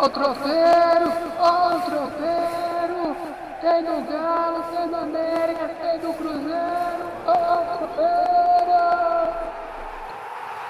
[0.00, 3.16] Ó o tropeiro, ó o tropeiro.
[3.60, 7.10] Tem do Galo, tem do América, tem do Cruzeiro.
[7.26, 8.08] Ó o tropeiro.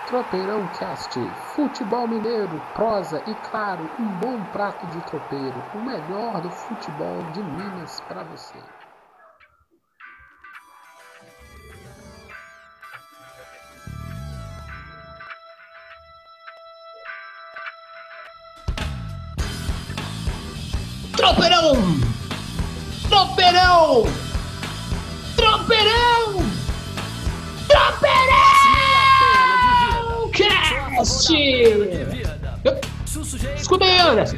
[0.07, 1.21] Tropeirão Cast,
[1.55, 7.43] futebol mineiro, prosa e claro, um bom prato de tropeiro, o melhor do futebol de
[7.43, 8.57] Minas para você.
[33.57, 34.37] Escuta aí, Anderson.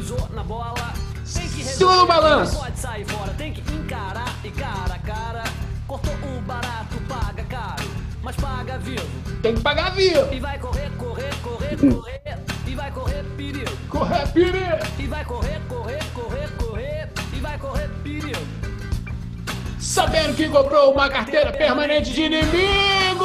[1.62, 2.58] Segura o balanço.
[2.58, 5.44] Pode sair fora, tem que encarar e cara a cara.
[5.86, 7.88] Cortou o barato, paga caro,
[8.22, 9.06] mas paga vivo.
[9.42, 10.32] Tem que pagar vivo.
[10.32, 12.38] E vai correr, correr, correr, correr.
[12.66, 13.70] E vai correr perigo.
[13.88, 14.58] Correr, piri.
[14.98, 17.08] E vai correr, correr, correr, correr.
[17.32, 18.59] E vai correr perigo.
[19.90, 23.24] Sabendo que comprou uma carteira permanente de inimigo,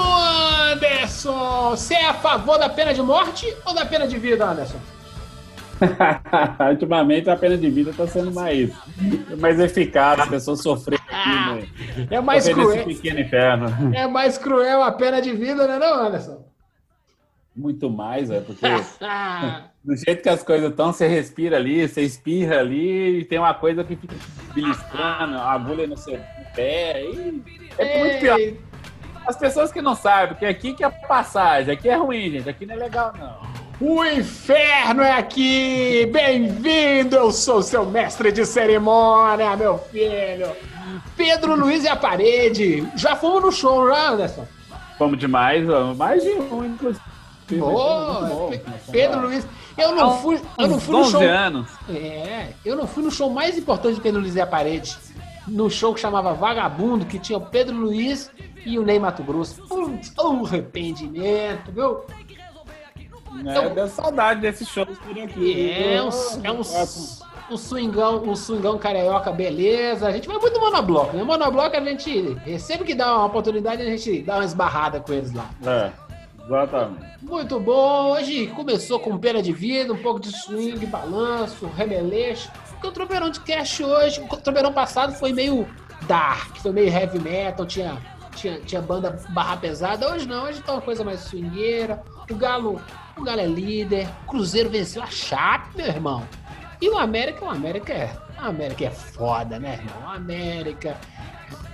[0.73, 1.69] Anderson.
[1.69, 4.79] Você é a favor da pena de morte ou da pena de vida, Anderson?
[6.71, 8.71] Ultimamente a pena de vida está sendo mais,
[9.39, 12.07] mais eficaz, as pessoas sofrendo Ah, aqui, né?
[12.09, 12.85] é mais cruel.
[13.93, 16.44] É mais cruel a pena de vida, né, não, Anderson?
[17.55, 18.65] Muito mais, é porque
[19.81, 23.53] do jeito que as coisas estão, você respira ali, você espirra ali, e tem uma
[23.53, 24.15] coisa que fica
[24.53, 26.19] beliscando, a agulha no seu
[26.53, 27.41] pé, e
[27.77, 28.37] é muito pior.
[29.25, 32.65] As pessoas que não sabem, porque aqui que é passagem, aqui é ruim, gente, aqui
[32.65, 33.55] não é legal, não.
[33.79, 36.09] O inferno é aqui!
[36.11, 37.15] Bem-vindo!
[37.15, 40.51] Eu sou seu mestre de cerimônia, meu filho!
[41.15, 42.87] Pedro Luiz e a parede!
[42.95, 44.47] Já fomos no show, já, Anderson?
[44.97, 47.14] Fomos demais, ó, mais de um, inclusive.
[47.47, 49.47] Pe- Pedro Luiz.
[49.77, 51.21] Eu não fui, eu não fui no 11 show.
[51.21, 51.69] anos.
[51.89, 54.95] É, eu não fui no show mais importante de Pedro Luiz e a parede.
[55.47, 58.31] No show que chamava Vagabundo, que tinha o Pedro Luiz
[58.65, 59.61] e o Ney Mato Grosso.
[59.67, 61.99] Putz, um arrependimento, viu?
[63.43, 63.69] Né?
[63.69, 65.71] Deu saudade desses shows por aqui.
[65.71, 66.09] É um,
[66.43, 66.61] é um,
[67.51, 70.07] um swingão, um swingão carioca, beleza.
[70.07, 71.23] A gente vai muito no monobloco, né?
[71.23, 75.33] Monobloco a gente, sempre que dá uma oportunidade, a gente dá uma esbarrada com eles
[75.33, 75.49] lá.
[75.65, 75.91] É,
[76.45, 77.05] exatamente.
[77.21, 78.11] Muito bom.
[78.11, 82.51] Hoje começou com pena de vida, um pouco de swing, balanço, remeleixo.
[82.71, 85.67] Porque o tropeirão de cash hoje, o tropeirão passado foi meio
[86.07, 87.97] dark, foi meio heavy metal, tinha,
[88.35, 90.11] tinha, tinha banda barra pesada.
[90.11, 92.03] Hoje não, hoje tá uma coisa mais swingueira.
[92.29, 92.81] O Galo,
[93.17, 94.07] o Galo é líder.
[94.23, 96.27] O Cruzeiro venceu a Chape, meu irmão.
[96.81, 100.09] E o América, o América é, o América é foda, né, irmão?
[100.09, 100.97] O América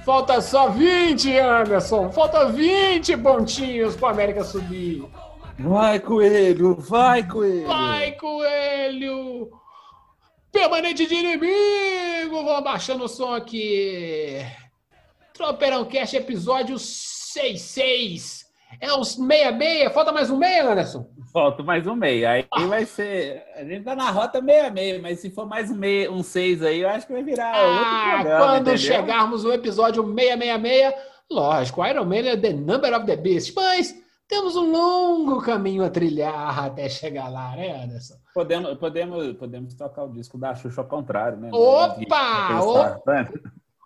[0.05, 2.11] Falta só 20, Anderson.
[2.11, 5.07] Falta 20 pontinhos pro América subir.
[5.59, 7.67] Vai, Coelho, vai, Coelho.
[7.67, 9.51] Vai, Coelho!
[10.51, 12.43] Permanente de inimigo!
[12.43, 14.43] Vou abaixando o som aqui.
[15.33, 18.40] Tropeirão Cast, episódio 66.
[18.79, 19.91] É os 66.
[19.93, 21.07] Falta mais um meia, Anderson?
[21.33, 22.27] Falta mais um meio.
[22.27, 23.43] Aí vai ser.
[23.55, 26.61] A gente tá na rota meia meia, mas se for mais um meio, um seis
[26.63, 27.85] aí, eu acho que vai virar Ah, outro
[28.21, 28.45] programa.
[28.45, 28.77] quando entendeu?
[28.77, 30.93] chegarmos no episódio 666,
[31.31, 33.95] lógico, Iron Man é The Number of the Beast, mas
[34.27, 38.15] temos um longo caminho a trilhar até chegar lá, né, Anderson?
[38.33, 41.49] Podemos, podemos, podemos tocar o disco da Xuxa ao contrário, né?
[41.53, 42.59] Opa!
[42.61, 43.01] Opa!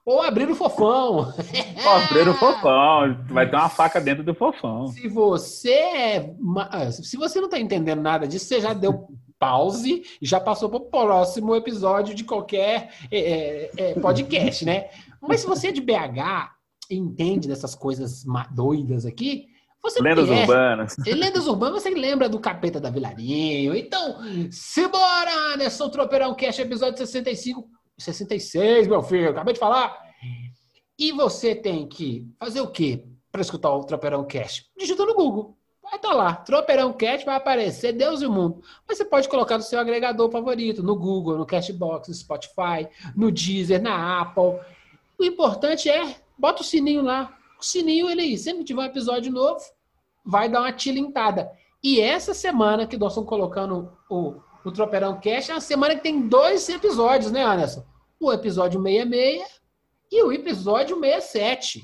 [0.06, 1.34] Ou abrir o fofão.
[1.84, 3.18] Abrir o fofão.
[3.28, 4.88] Vai ter uma faca dentro do fofão.
[4.88, 6.36] Se você é.
[6.70, 9.08] ah, Se você não tá entendendo nada disso, você já deu
[9.40, 14.90] pause e já passou pro próximo episódio de qualquer é, é, é, podcast, né?
[15.20, 16.52] Mas se você é de BH
[16.90, 19.48] e entende dessas coisas doidas aqui,
[19.82, 20.52] você Lendas conhece.
[20.52, 20.96] urbanas.
[21.06, 23.76] E Lendas Urbanas, você lembra do Capeta da Vilarinho.
[23.76, 24.18] Então,
[24.52, 27.68] simbora, Anderson Tropeirão Cast, episódio 65,
[27.98, 29.98] 66, meu filho, acabei de falar.
[30.98, 34.70] E você tem que fazer o quê para escutar o Tropeirão Cast?
[34.78, 35.58] Digita no Google.
[35.84, 36.36] Vai estar lá.
[36.36, 38.62] Tropeirão Cast vai aparecer Deus e o mundo.
[38.88, 43.32] Mas você pode colocar no seu agregador favorito, no Google, no Cashbox, no Spotify, no
[43.32, 44.60] Deezer, na Apple.
[45.20, 47.38] O importante é, bota o sininho lá.
[47.60, 49.60] O sininho, ele sempre que tiver um episódio novo,
[50.26, 51.52] vai dar uma tilintada.
[51.84, 56.02] E essa semana que nós estamos colocando o, o Tropeirão Cast é uma semana que
[56.02, 57.86] tem dois episódios, né, Anderson?
[58.20, 59.62] O episódio 66
[60.12, 61.84] e o episódio 67.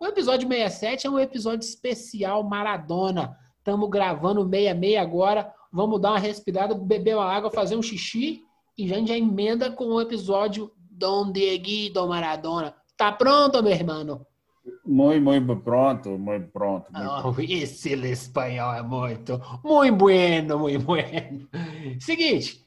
[0.00, 3.36] O episódio 67 é um episódio especial Maradona.
[3.58, 5.52] Estamos gravando 66 agora.
[5.70, 8.42] Vamos dar uma respirada, beber uma água, fazer um xixi
[8.76, 12.74] e já, já emenda com o episódio Dom Dieguido Maradona.
[12.96, 14.26] Tá pronto, meu irmão?
[14.84, 16.92] Muito, muito pronto, muito pronto.
[16.92, 21.48] muito Oh, esse espanhol é muito, muito bueno, muito bueno.
[22.00, 22.62] Seguinte,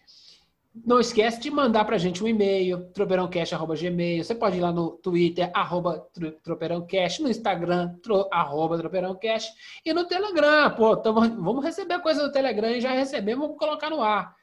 [0.86, 4.24] Não esquece de mandar pra gente um e-mail, tropeirãocast.gmail.
[4.24, 6.06] Você pode ir lá no Twitter, arroba
[6.44, 9.54] tropeirãocast, no Instagram, tro, arroba tropeirãocast,
[9.86, 10.70] e no Telegram.
[10.72, 14.36] Pô, tamo, vamos receber coisa do Telegram e já recebemos, vamos colocar no ar.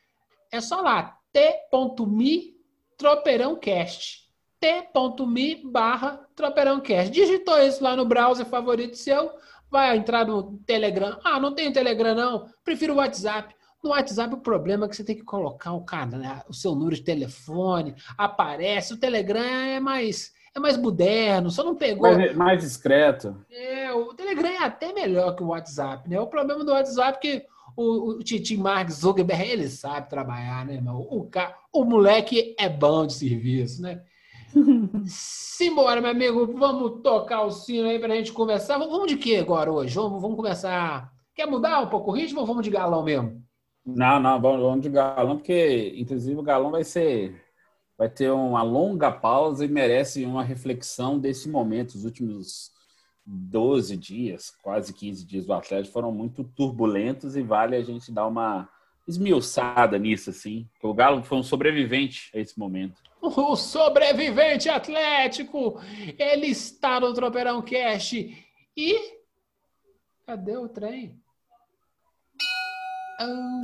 [0.51, 2.55] É só lá, t.me
[2.97, 4.31] tropeirãocast.
[4.59, 7.11] t.me barra tropeirãocast.
[7.11, 9.31] Digitou isso lá no browser favorito seu,
[9.71, 11.19] vai entrar no Telegram.
[11.25, 13.55] Ah, não tem Telegram não, prefiro o WhatsApp.
[13.83, 16.73] No WhatsApp, o problema é que você tem que colocar o, cara, né, o seu
[16.75, 18.95] número de telefone, aparece.
[18.95, 22.13] O Telegram é mais, é mais moderno, só não pegou.
[22.15, 23.45] Mais, mais discreto.
[23.51, 26.21] É, o Telegram é até melhor que o WhatsApp, né?
[26.21, 27.47] O problema do WhatsApp é que
[27.77, 31.07] o, o Titi Mark Zuckerberg, ele sabe trabalhar, né, irmão?
[31.11, 34.03] O, cara, o moleque é bom de serviço, né?
[35.07, 38.79] Simbora, meu amigo, vamos tocar o sino aí pra gente conversar.
[38.79, 39.95] Vamos de quê agora hoje?
[39.95, 41.13] Vamos, vamos começar.
[41.35, 43.43] Quer mudar um pouco o ritmo ou vamos de galão mesmo?
[43.85, 47.43] Não, não, vamos de galão, porque inclusive o galão vai ser.
[47.97, 51.95] Vai ter uma longa pausa e merece uma reflexão desse momento.
[51.95, 52.71] Os últimos
[53.25, 58.27] 12 dias, quase 15 dias do Atlético foram muito turbulentos e vale a gente dar
[58.27, 58.69] uma
[59.07, 60.69] esmiuçada nisso, assim.
[60.83, 63.01] O Galo foi um sobrevivente a esse momento.
[63.23, 65.81] O sobrevivente Atlético!
[66.19, 68.15] Ele está no Tropeirão Cash.
[68.77, 68.99] E.
[70.27, 71.17] Cadê o trem?
[73.21, 73.61] Ah,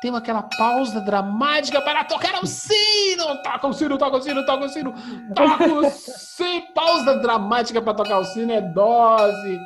[0.00, 3.42] tem aquela pausa dramática para tocar o sino.
[3.42, 4.94] Toca o sino, toca o sino, toca o sino.
[5.34, 6.72] Toca o sino.
[6.72, 9.58] Pausa dramática para tocar o sino é dose.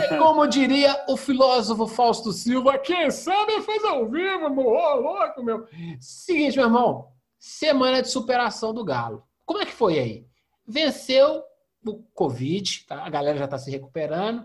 [0.00, 5.66] É como diria o filósofo Fausto Silva, quem sabe faz ao vivo, morro, louco, meu.
[6.00, 7.19] Seguinte, meu irmão.
[7.40, 9.24] Semana de superação do Galo.
[9.44, 10.26] Como é que foi aí?
[10.64, 11.42] Venceu
[11.84, 13.04] o Covid, tá?
[13.04, 14.44] a galera já está se recuperando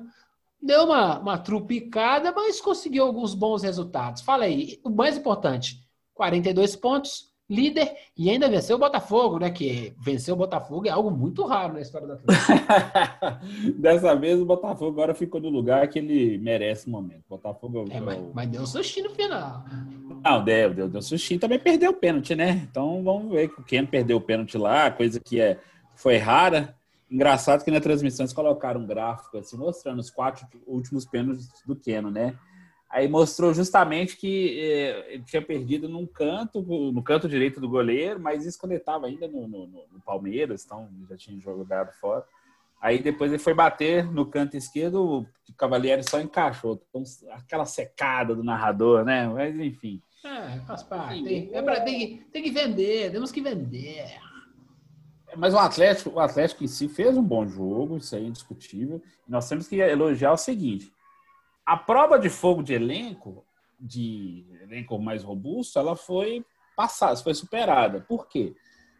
[0.65, 4.23] deu uma, uma trupicada, mas conseguiu alguns bons resultados.
[4.23, 5.79] Fala aí, o mais importante,
[6.15, 9.51] 42 pontos, líder e ainda venceu o Botafogo, né?
[9.51, 12.17] Que vencer o Botafogo é algo muito raro na história da
[13.77, 17.23] Dessa vez o Botafogo agora ficou no lugar que ele merece no momento.
[17.29, 19.63] Botafogo é, mas, mas deu um sustinho no final.
[20.25, 21.39] Não, deu, deu, deu sustinho.
[21.39, 22.67] Também perdeu o pênalti, né?
[22.67, 25.59] Então vamos ver que o Ken perdeu o pênalti lá, coisa que é,
[25.93, 26.75] foi rara.
[27.11, 31.75] Engraçado que na transmissão eles colocaram um gráfico assim, mostrando os quatro últimos pênaltis do
[31.75, 32.35] Keno, né?
[32.89, 38.19] Aí mostrou justamente que eh, ele tinha perdido num canto, no canto direito do goleiro,
[38.19, 42.25] mas isso quando ele estava ainda no, no, no, Palmeiras, então já tinha jogado fora.
[42.81, 46.81] Aí depois ele foi bater no canto esquerdo, o Cavalieri só encaixou.
[46.89, 49.27] Então, aquela secada do narrador, né?
[49.27, 50.01] Mas enfim.
[50.25, 51.23] É, faz parte.
[51.23, 54.19] Tem, é pra, tem, tem que vender, temos que vender.
[55.37, 59.01] Mas o Atlético, o Atlético em si fez um bom jogo, isso aí é indiscutível.
[59.27, 60.91] Nós temos que elogiar o seguinte:
[61.65, 63.45] a prova de fogo de elenco,
[63.79, 66.43] de elenco mais robusto, ela foi
[66.75, 68.01] passada, foi superada.
[68.01, 68.55] Por quê?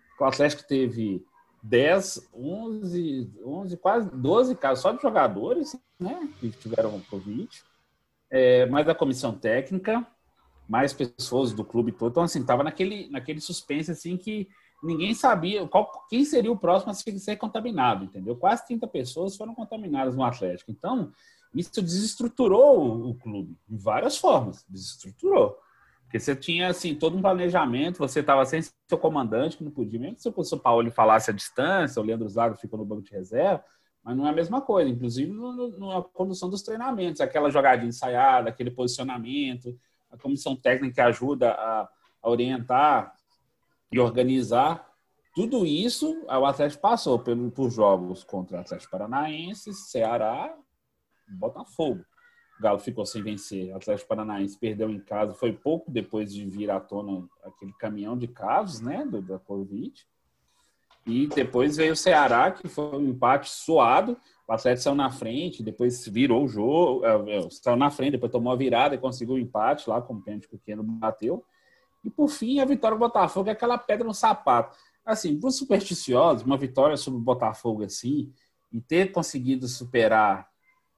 [0.09, 1.25] Porque o Atlético teve
[1.63, 7.49] 10, 11, 11, quase 12 casos só de jogadores né, que tiveram Covid,
[8.29, 10.05] é, mais a comissão técnica,
[10.67, 12.11] mais pessoas do clube todo.
[12.11, 14.47] Então, assim, tava naquele, naquele suspense assim que
[14.83, 18.35] ninguém sabia qual, quem seria o próximo a ser contaminado, entendeu?
[18.35, 20.71] Quase 30 pessoas foram contaminadas no Atlético.
[20.71, 21.11] Então,
[21.53, 25.57] isso desestruturou o, clube, de várias formas, desestruturou.
[26.03, 29.99] Porque você tinha, assim, todo um planejamento, você estava sem seu comandante, que não podia,
[29.99, 33.11] mesmo se o São Paulo falasse a distância, o Leandro Zago ficou no banco de
[33.11, 33.63] reserva,
[34.03, 38.69] mas não é a mesma coisa, inclusive na condução dos treinamentos, aquela jogadinha ensaiada, aquele
[38.69, 39.75] posicionamento,
[40.15, 41.89] a comissão técnica ajuda a,
[42.23, 43.13] a orientar
[43.91, 44.89] e organizar.
[45.33, 50.55] Tudo isso o Atlético passou por, por jogos contra o Atlético Paranaense, Ceará,
[51.27, 52.03] Botafogo.
[52.57, 53.73] O Galo ficou sem vencer.
[53.73, 55.33] O Atlético Paranaense perdeu em casa.
[55.33, 59.93] Foi pouco depois de vir à tona aquele caminhão de casos, né, do, da Covid.
[61.05, 64.17] E depois veio o Ceará, que foi um empate suado.
[64.47, 68.31] O Atlético saiu na frente, depois virou o jogo, é, é, saiu na frente, depois
[68.31, 70.83] tomou a virada e conseguiu o um empate lá com o pênalti que o Keno
[70.83, 71.43] bateu.
[72.03, 74.77] E por fim, a vitória do Botafogo é aquela pedra no sapato.
[75.05, 78.31] Assim, para os supersticiosos, uma vitória sobre o Botafogo assim,
[78.71, 80.47] e ter conseguido superar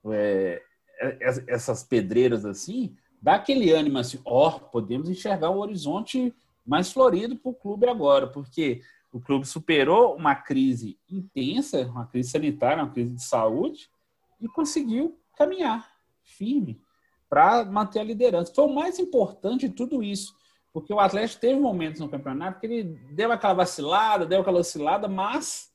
[0.06, 0.62] é,
[1.02, 6.34] é essas pedreiras assim, dá aquele ânimo assim, ó, oh, podemos enxergar um horizonte
[6.66, 8.82] mais florido para o clube agora, porque
[9.18, 13.90] o clube superou uma crise intensa, uma crise sanitária, uma crise de saúde,
[14.40, 15.90] e conseguiu caminhar
[16.22, 16.80] firme
[17.28, 18.54] para manter a liderança.
[18.54, 20.36] Foi o mais importante de tudo isso.
[20.72, 25.08] Porque o Atlético teve momentos no campeonato que ele deu aquela vacilada, deu aquela oscilada,
[25.08, 25.72] mas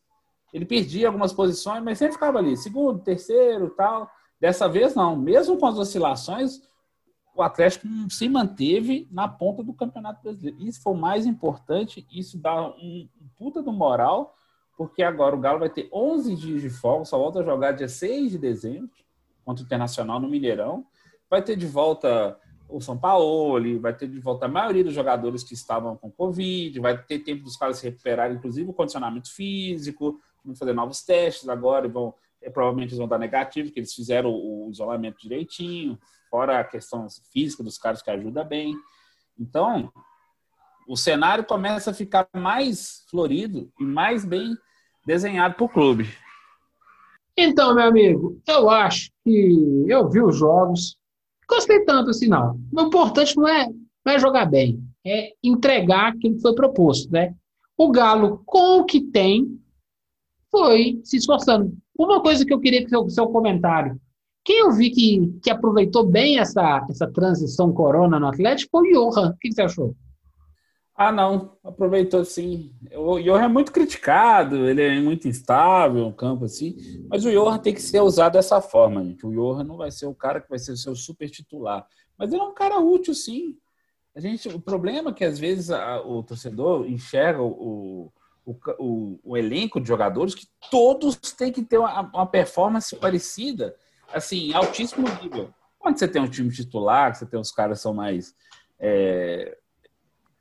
[0.53, 4.09] ele perdia algumas posições, mas sempre ficava ali, segundo, terceiro tal.
[4.41, 5.17] Dessa vez, não.
[5.17, 6.63] Mesmo com as oscilações,
[7.35, 10.61] o Atlético se manteve na ponta do Campeonato Brasileiro.
[10.61, 14.35] Isso foi o mais importante, isso dá um, puta do moral,
[14.77, 17.89] porque agora o Galo vai ter 11 dias de folga, só volta a jogar dia
[17.89, 18.91] 6 de dezembro
[19.45, 20.85] contra o Internacional no Mineirão.
[21.29, 25.43] Vai ter de volta o São Paulo, vai ter de volta a maioria dos jogadores
[25.43, 30.19] que estavam com Covid, vai ter tempo dos caras se recuperarem, inclusive o condicionamento físico,
[30.45, 33.95] vão fazer novos testes agora e vão, é, provavelmente eles vão dar negativo, porque eles
[33.95, 35.99] fizeram o isolamento direitinho,
[36.33, 38.75] fora a questão física dos caras que ajuda bem.
[39.39, 39.93] Então,
[40.89, 44.57] o cenário começa a ficar mais florido e mais bem
[45.07, 46.09] desenhado para o clube.
[47.37, 50.97] Então, meu amigo, eu acho que eu vi os jogos,
[51.47, 52.59] gostei tanto assim, não.
[52.73, 53.69] O importante não é,
[54.05, 57.35] não é jogar bem, é entregar aquilo que foi proposto, né?
[57.77, 59.61] O Galo, com o que tem,
[60.51, 61.77] foi se esforçando.
[61.99, 64.01] Uma coisa que eu queria que seu, seu comentário.
[64.45, 69.11] Quem eu vi que, que aproveitou bem essa, essa transição corona no Atlético foi o
[69.11, 69.31] Johan.
[69.31, 69.95] O que você achou?
[70.95, 71.57] Ah, não.
[71.65, 72.73] Aproveitou sim.
[72.95, 76.77] O Johan é muito criticado, ele é muito instável no campo assim,
[77.09, 79.27] mas o Johan tem que ser usado dessa forma, gente.
[79.27, 81.87] O Johan não vai ser o cara que vai ser o seu super titular,
[82.19, 83.57] mas ele é um cara útil sim.
[84.15, 88.13] A gente, o problema é que às vezes a, o torcedor enxerga o,
[88.45, 93.75] o, o, o, elenco de jogadores que todos têm que ter uma, uma performance parecida
[94.13, 95.53] assim, altíssimo nível.
[95.79, 98.35] Quando você tem um time titular, você tem os caras que são mais.
[98.79, 99.57] É,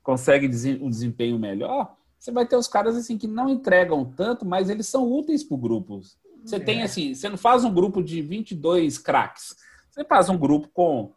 [0.02, 0.50] conseguem
[0.80, 4.86] um desempenho melhor, você vai ter os caras assim que não entregam tanto, mas eles
[4.86, 6.00] são úteis para o grupo.
[6.44, 6.60] Você é.
[6.60, 9.56] tem assim, você não faz um grupo de 22 craques.
[9.90, 11.12] Você faz um grupo com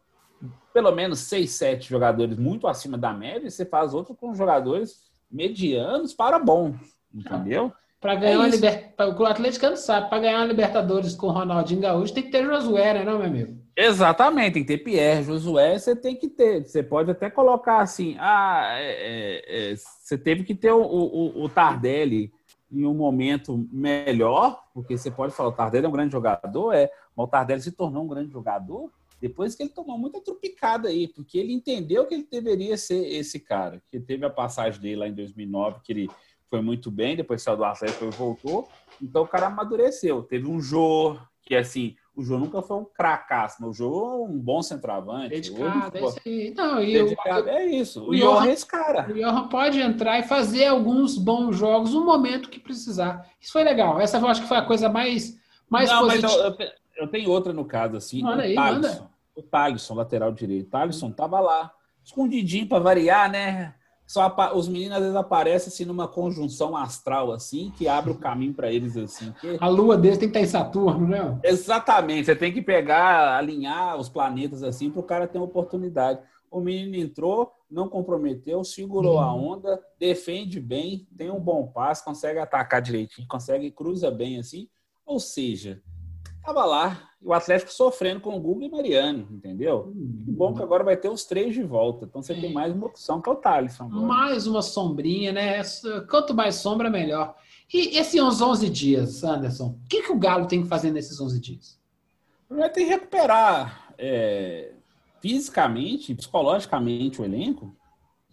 [0.74, 5.10] pelo menos 6, 7 jogadores muito acima da média, e você faz outro com jogadores
[5.30, 6.74] medianos para bom.
[7.14, 7.72] Entendeu?
[8.00, 8.94] Para ganhar é uma liber...
[8.98, 12.94] O atleticano sabe, para ganhar uma Libertadores com o Ronaldinho Gaúcho tem que ter Josué,
[12.94, 13.66] né, não, meu amigo?
[13.76, 16.66] Exatamente, tem que ter Pierre, Josué, você tem que ter.
[16.66, 21.44] Você pode até colocar assim, ah, é, é, é, você teve que ter o, o,
[21.44, 22.32] o, Tardelli
[22.72, 26.90] em um momento melhor, porque você pode falar, o Tardelli é um grande jogador, é,
[27.14, 31.08] mas o Tardelli se tornou um grande jogador depois que ele tomou muita trupicada aí,
[31.08, 35.08] porque ele entendeu que ele deveria ser esse cara, que teve a passagem dele lá
[35.08, 36.08] em 2009, que ele
[36.48, 38.68] foi muito bem, depois saiu do Atlético e voltou.
[39.02, 40.22] Então o cara amadureceu.
[40.22, 44.30] Teve um Jô, que assim, o Jô nunca foi um cracaço, mas o Jô é
[44.30, 45.28] um bom centroavante.
[45.28, 46.54] Dedicado, é isso aí.
[46.56, 48.02] Não, e Dedicado, é isso.
[48.02, 49.06] O, o Johan é esse cara.
[49.10, 53.28] O Johan pode entrar e fazer alguns bons jogos no momento que precisar.
[53.40, 54.00] Isso foi legal.
[54.00, 55.38] Essa eu acho que foi a coisa mais,
[55.68, 56.56] mais Não, positiva.
[56.58, 58.22] Mas eu, eu, tenho outra no caso, assim.
[58.22, 59.10] Manda o aí, manda.
[59.34, 60.68] O Thalisson, lateral direito.
[60.68, 61.70] O Thalisson tava lá,
[62.02, 63.74] escondidinho para variar, né?
[64.06, 68.54] Só os meninos às vezes aparecem assim numa conjunção astral assim que abre o caminho
[68.54, 69.32] para eles assim.
[69.40, 69.56] Que...
[69.60, 71.38] A lua deles tem que estar em Saturno, né?
[71.42, 72.26] Exatamente.
[72.26, 76.20] Você tem que pegar, alinhar os planetas assim para o cara ter uma oportunidade.
[76.48, 79.54] O menino entrou, não comprometeu, segurou a uhum.
[79.54, 84.68] onda, defende bem, tem um bom passe, consegue atacar direitinho, consegue cruza bem assim.
[85.04, 85.82] Ou seja,
[86.46, 89.92] Tava lá, o Atlético sofrendo com o Google e Mariano, entendeu?
[89.92, 92.04] Hum, bom que agora vai ter os três de volta.
[92.04, 92.40] Então você é.
[92.40, 93.88] tem mais uma opção que é o Thaleson.
[93.88, 95.60] Mais uma sombrinha, né?
[96.08, 97.34] Quanto mais sombra, melhor.
[97.74, 101.40] E esses 11 dias, Anderson, o que, que o Galo tem que fazer nesses 11
[101.40, 101.80] dias?
[102.48, 104.72] Vai ter que recuperar é,
[105.20, 107.76] fisicamente, psicologicamente o elenco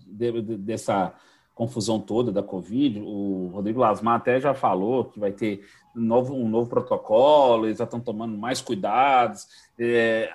[0.05, 1.15] de, de, dessa
[1.55, 2.99] confusão toda da Covid.
[2.99, 7.83] O Rodrigo Lasmar até já falou que vai ter novo, um novo protocolo, eles já
[7.83, 9.47] estão tomando mais cuidados.
[9.79, 10.29] É,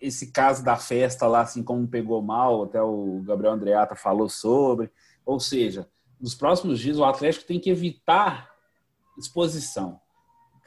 [0.00, 4.90] esse caso da festa lá, assim como pegou mal, até o Gabriel Andreata falou sobre.
[5.24, 5.88] Ou seja,
[6.20, 8.50] nos próximos dias o Atlético tem que evitar
[9.18, 10.00] exposição.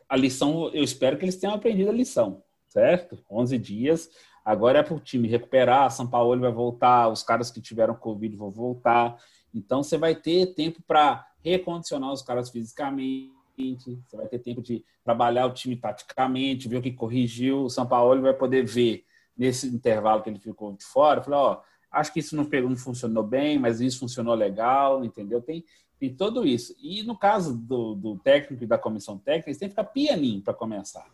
[0.07, 3.24] A lição, eu espero que eles tenham aprendido a lição, certo?
[3.29, 4.09] 11 dias.
[4.43, 5.91] Agora é para o time recuperar.
[5.91, 9.17] São Paulo vai voltar, os caras que tiveram Covid vão voltar.
[9.53, 13.31] Então você vai ter tempo para recondicionar os caras fisicamente,
[13.75, 17.63] você vai ter tempo de trabalhar o time taticamente, ver o que corrigiu.
[17.63, 19.06] O São Paulo vai poder ver
[19.38, 21.62] nesse intervalo que ele ficou de fora, falar, ó,
[21.92, 25.42] acho que isso não pegou, não funcionou bem, mas isso funcionou legal, entendeu?
[25.42, 25.63] Tem,
[26.00, 26.75] tem tudo isso.
[26.82, 30.42] E no caso do, do técnico e da comissão técnica, eles têm que ficar pianinho
[30.42, 31.06] para começar.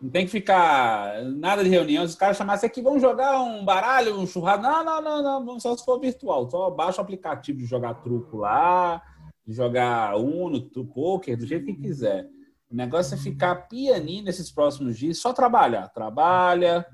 [0.00, 2.04] Não tem que ficar nada de reunião.
[2.04, 4.62] Os caras chamassem aqui, vamos jogar um baralho, um churrasco.
[4.62, 6.48] Não, não, não, não, só se for virtual.
[6.50, 9.02] Só baixa o aplicativo de jogar truco lá,
[9.46, 12.28] jogar Uno, poker, do jeito que quiser.
[12.70, 15.88] O negócio é ficar pianinho nesses próximos dias, só trabalhar.
[15.88, 16.84] Trabalha,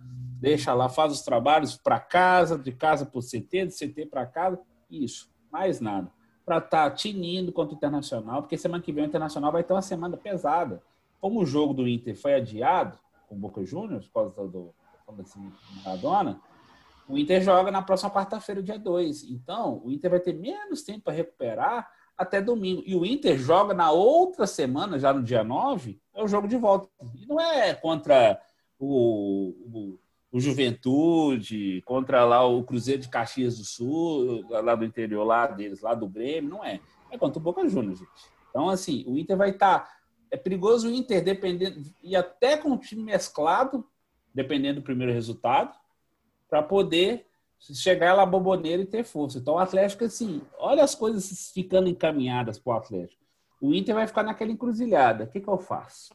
[0.40, 4.26] deixa lá, faz os trabalhos para casa, de casa para o CT, de CT para
[4.26, 4.60] casa.
[4.90, 6.12] Isso, mais nada.
[6.44, 9.72] Para estar tá tinindo contra o Internacional, porque semana que vem o Internacional vai ter
[9.72, 10.82] uma semana pesada
[11.22, 14.74] como o jogo do Inter foi adiado com o Boca Juniors, por causa do,
[15.06, 15.52] do
[15.84, 16.40] Maradona,
[17.08, 19.30] o Inter joga na próxima quarta-feira, dia 2.
[19.30, 21.88] Então, o Inter vai ter menos tempo para recuperar
[22.22, 22.82] até domingo.
[22.86, 26.56] E o Inter joga na outra semana, já no dia 9, é o jogo de
[26.56, 26.88] volta.
[27.14, 28.40] E não é contra
[28.78, 29.98] o, o,
[30.32, 35.80] o Juventude, contra lá o Cruzeiro de Caxias do Sul, lá do interior lá deles,
[35.80, 36.80] lá do Grêmio, não é.
[37.10, 38.10] É contra o Boca Juniors, gente.
[38.48, 39.80] Então, assim, o Inter vai estar.
[39.80, 39.96] Tá,
[40.30, 43.86] é perigoso o Inter dependendo, e até com o time mesclado,
[44.34, 45.76] dependendo do primeiro resultado,
[46.48, 47.26] para poder
[47.74, 49.38] chegar lá boboneira e ter força.
[49.38, 53.22] Então, o Atlético, assim, olha as coisas ficando encaminhadas para o Atlético.
[53.60, 55.24] O Inter vai ficar naquela encruzilhada.
[55.24, 56.12] O que, que eu faço?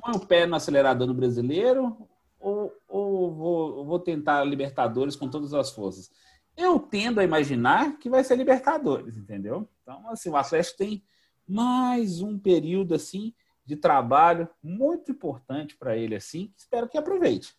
[0.00, 2.08] Põe o pé no acelerador no brasileiro
[2.40, 6.10] ou, ou vou, vou tentar Libertadores com todas as forças?
[6.56, 9.68] Eu tendo a imaginar que vai ser Libertadores, entendeu?
[9.82, 11.04] Então, assim, o Atlético tem
[11.46, 13.34] mais um período, assim,
[13.64, 17.57] de trabalho muito importante para ele, assim, espero que aproveite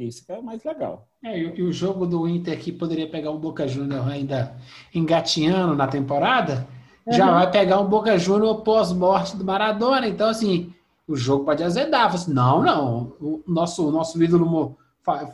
[0.00, 1.06] que isso é mais legal.
[1.22, 4.56] É, e, o jogo do Inter que poderia pegar um Boca Júnior ainda
[4.94, 6.66] engatinhando na temporada,
[7.06, 7.12] uhum.
[7.12, 10.08] já vai pegar um Boca Júnior pós-morte do Maradona.
[10.08, 10.72] Então, assim,
[11.06, 12.14] o jogo pode azedar.
[12.14, 14.78] Assim, não, não, o nosso, o nosso ídolo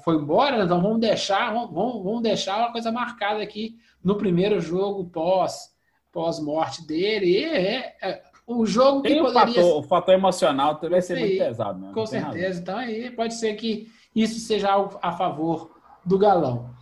[0.03, 5.05] foi embora, então vamos deixar, vamos, vamos deixar uma coisa marcada aqui no primeiro jogo
[5.05, 5.75] pós
[6.11, 7.27] pós-morte dele.
[7.27, 9.43] E é, é, o jogo Tem que poderia...
[9.43, 11.93] o, fator, o fator emocional vai ser muito pesado, né?
[11.93, 12.49] Com certeza.
[12.49, 12.63] Razão.
[12.63, 16.75] Então aí pode ser que isso seja algo a favor do galão.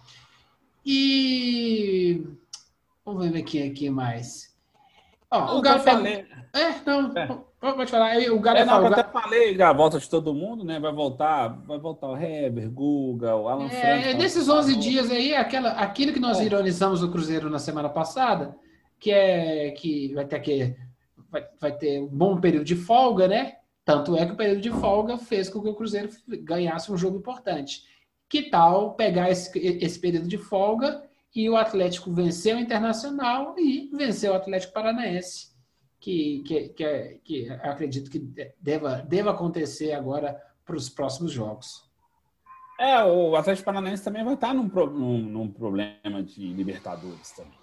[0.87, 2.25] E
[3.05, 4.55] vamos ver aqui, aqui mais.
[5.31, 6.27] Ó, o Galo falei.
[6.53, 7.73] É, não, é.
[7.73, 8.17] pode falar.
[8.31, 10.79] O Galo é, não, eu até falei a volta de todo mundo, né?
[10.79, 14.19] Vai voltar, vai voltar o Heber, Guga, o Alan é, Franco.
[14.19, 16.45] Desses 11 dias aí, aquela, aquilo que nós é.
[16.45, 18.55] ironizamos no Cruzeiro na semana passada,
[19.01, 20.77] que é que vai ter que
[21.31, 23.57] vai, vai ter um bom período de folga, né?
[23.85, 27.19] Tanto é que o período de folga fez com que o Cruzeiro ganhasse um jogo
[27.19, 27.83] importante.
[28.29, 33.91] Que tal pegar esse, esse período de folga e o Atlético venceu o Internacional e
[33.93, 35.53] venceu o Atlético Paranaense,
[36.01, 38.21] que, que, que, que acredito que
[38.59, 41.85] deva, deva acontecer agora para os próximos jogos.
[42.81, 47.59] É, o Atlético Paranaense também vai estar num, num, num problema de Libertadores também.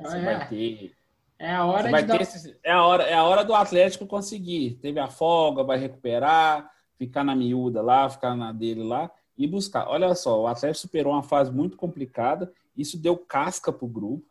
[0.00, 0.22] Você é.
[0.22, 0.94] vai ter
[1.38, 2.20] é a hora vai dar...
[2.20, 4.78] esse, é, a hora, é a hora do Atlético conseguir.
[4.80, 9.88] Teve a folga, vai recuperar, ficar na miúda lá, ficar na dele lá e buscar.
[9.88, 12.52] Olha só, o Atlético superou uma fase muito complicada.
[12.76, 14.24] Isso deu casca pro grupo.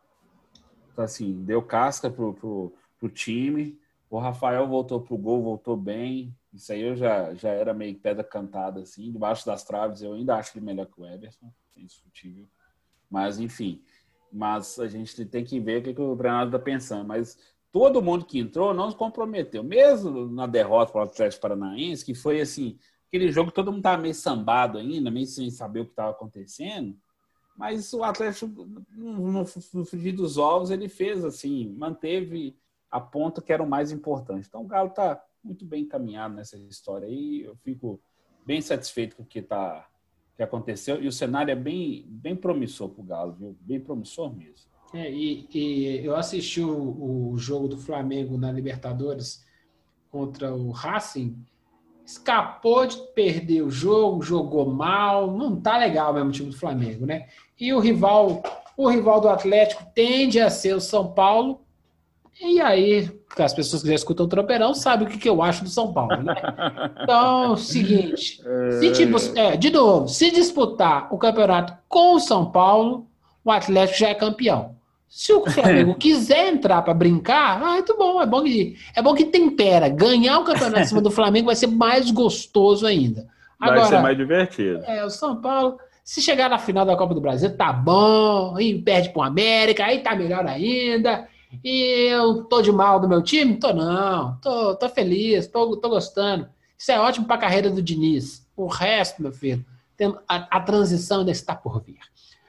[0.96, 3.78] Assim, deu casca pro, pro, pro time.
[4.08, 6.34] O Rafael voltou pro gol, voltou bem.
[6.52, 9.10] Isso aí eu já, já era meio pedra cantada, assim.
[9.10, 11.52] Debaixo das traves, eu ainda acho ele melhor que o Everson.
[11.76, 12.46] É indiscutível.
[13.10, 13.82] Mas, enfim
[14.34, 17.06] mas a gente tem que ver o que, que o treinador está pensando.
[17.06, 17.38] Mas
[17.70, 22.14] todo mundo que entrou não se comprometeu, mesmo na derrota para o Atlético Paranaense, que
[22.14, 25.92] foi assim, aquele jogo todo mundo estava meio sambado ainda, meio sem saber o que
[25.92, 26.98] estava acontecendo.
[27.56, 29.46] Mas o Atlético, no,
[29.86, 32.58] frigir dos ovos, ele fez assim, manteve
[32.90, 34.48] a ponta que era o mais importante.
[34.48, 37.44] Então o Galo está muito bem encaminhado nessa história aí.
[37.44, 38.00] Eu fico
[38.44, 39.88] bem satisfeito com o que está
[40.36, 43.56] que aconteceu e o cenário é bem, bem promissor para o Galo, viu?
[43.60, 44.74] Bem promissor mesmo.
[44.92, 49.44] É, e, e eu assisti o, o, jogo do Flamengo na Libertadores
[50.10, 51.36] contra o Racing,
[52.06, 57.06] escapou de perder o jogo, jogou mal, não tá legal mesmo o time do Flamengo,
[57.06, 57.26] né?
[57.58, 58.42] E o rival,
[58.76, 61.63] o rival do Atlético tende a ser o São Paulo,
[62.40, 65.64] e aí, as pessoas que já escutam o Tropeirão sabem o que, que eu acho
[65.64, 66.34] do São Paulo, né?
[67.02, 68.40] Então, seguinte,
[68.80, 73.06] se tipo, é, de novo, se disputar o campeonato com o São Paulo,
[73.44, 74.74] o Atlético já é campeão.
[75.08, 79.14] Se o Flamengo quiser entrar para brincar, ah, muito bom, é bom que é bom
[79.14, 79.88] que tempera.
[79.88, 83.26] Ganhar o campeonato em cima do Flamengo vai ser mais gostoso ainda.
[83.60, 84.82] Agora, vai ser mais divertido.
[84.84, 88.80] É, o São Paulo, se chegar na final da Copa do Brasil, tá bom, e
[88.80, 91.28] perde para o América, aí tá melhor ainda.
[91.62, 93.58] E eu tô de mal do meu time?
[93.58, 94.36] Tô não.
[94.40, 96.48] Tô, tô feliz, tô, tô gostando.
[96.78, 98.46] Isso é ótimo para a carreira do Diniz.
[98.56, 99.64] O resto, meu filho,
[99.96, 101.98] tem, a, a transição ainda está por vir.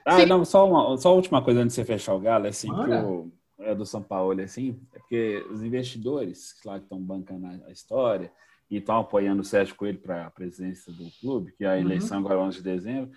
[0.06, 0.26] Ah, Sim.
[0.28, 2.92] não, só uma, só a última coisa antes de você fechar o Galo, assim, que
[2.92, 7.48] o, é do São Paulo, é assim, é porque os investidores, lá que estão bancando
[7.48, 8.32] a história
[8.70, 11.82] e estão apoiando o Sérgio Coelho para a presidência do clube, que é a uhum.
[11.82, 12.26] eleição uhum.
[12.26, 13.12] agora 11 de dezembro,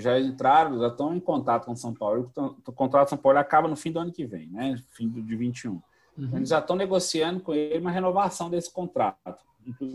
[0.00, 2.30] já entraram, já estão em contato com o São Paulo.
[2.36, 4.76] O contrato do São Paulo acaba no fim do ano que vem, né?
[4.92, 5.72] Fim de 21.
[5.72, 5.82] Uhum.
[6.16, 9.44] Então, eles já estão negociando com ele uma renovação desse contrato,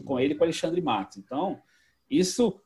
[0.06, 1.18] com ele e com o Alexandre Matos.
[1.18, 1.62] Então,
[2.10, 2.60] isso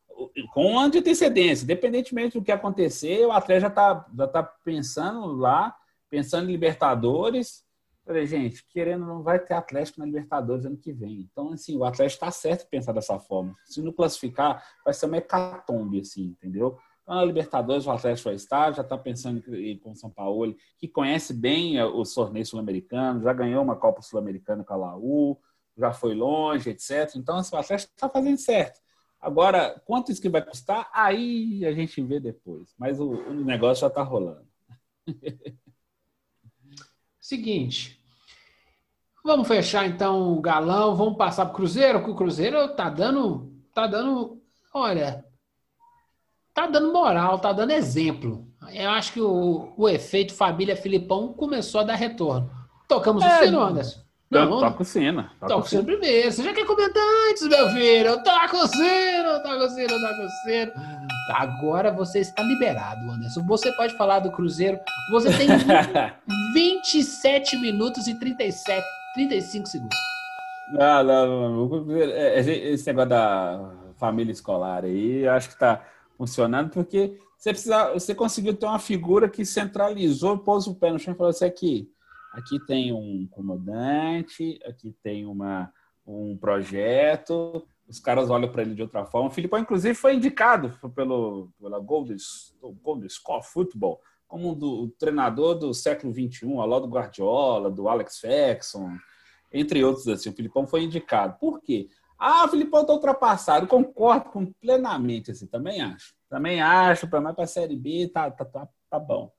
[0.53, 4.43] com um ano de antecedência, independentemente do que acontecer, o atleta já está já tá
[4.43, 5.75] pensando lá,
[6.09, 7.63] pensando em Libertadores.
[8.05, 11.27] Falei, gente, querendo, não vai ter Atlético na Libertadores ano que vem.
[11.31, 13.55] Então, assim, o Atlético está certo de pensar dessa forma.
[13.65, 16.77] Se não classificar, vai ser uma hecatombe, assim, entendeu?
[17.03, 20.55] Então, na Libertadores, o Atlético vai estar, já está pensando em com o São Paulo,
[20.77, 25.37] que conhece bem o torneio sul-americano, já ganhou uma Copa Sul-Americana com a Laú,
[25.77, 27.15] já foi longe, etc.
[27.15, 28.79] Então, assim, o Atlético está fazendo certo.
[29.19, 32.73] Agora, quanto isso que vai custar, aí a gente vê depois.
[32.77, 34.47] Mas o, o negócio já está rolando.
[37.19, 38.01] Seguinte.
[39.23, 43.53] Vamos fechar então o galão, vamos passar para o Cruzeiro, porque o Cruzeiro tá dando,
[43.73, 44.41] tá dando,
[44.73, 45.25] olha,
[46.53, 48.47] tá dando moral, tá dando exemplo.
[48.71, 52.49] Eu acho que o, o efeito família Filipão começou a dar retorno.
[52.87, 54.03] Tocamos é, o sino, Anderson.
[54.29, 55.29] Não, toca o sino.
[55.39, 56.31] Toca o sino primeiro.
[56.31, 58.23] Você já quer comentar antes, meu filho?
[58.23, 60.71] Toca o sino, toca o sino, toca o sino.
[61.29, 63.45] Agora você está liberado, Anderson.
[63.45, 64.79] Você pode falar do Cruzeiro.
[65.11, 65.47] Você tem
[66.53, 69.97] 27 minutos e 37, 35 segundos.
[70.71, 71.91] Não, não, não.
[71.97, 75.81] É, é, esse negócio da família escolar aí, acho que está
[76.17, 80.99] funcionando, porque você, precisa, você conseguiu ter uma figura que centralizou, pôs o pé no
[80.99, 81.91] chão e falou assim: aqui,
[82.33, 85.71] aqui tem um comandante, aqui tem uma,
[86.05, 89.29] um projeto, os caras olham para ele de outra forma.
[89.29, 92.17] O Filipão, inclusive, foi indicado pelo, pela Golden,
[92.81, 93.99] Golden Score Football
[94.33, 98.89] como um do, o treinador do século XXI, ao lado do Guardiola, do Alex Ferguson,
[99.51, 100.07] entre outros.
[100.07, 100.29] assim.
[100.29, 101.37] O Filipão foi indicado.
[101.39, 101.87] Por quê?
[102.25, 103.67] Ah, o Filipão está ultrapassado.
[103.67, 106.13] Concordo com plenamente, assim, também acho.
[106.29, 109.29] Também acho, para mais para a Série B, tá, tá, tá, tá bom.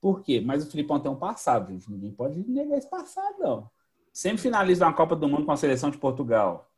[0.00, 0.40] Por quê?
[0.40, 1.90] Mas o Filipão tem um passado, gente.
[1.92, 3.70] Ninguém pode negar esse passado, não.
[4.10, 6.70] Sempre finaliza uma Copa do Mundo com a seleção de Portugal.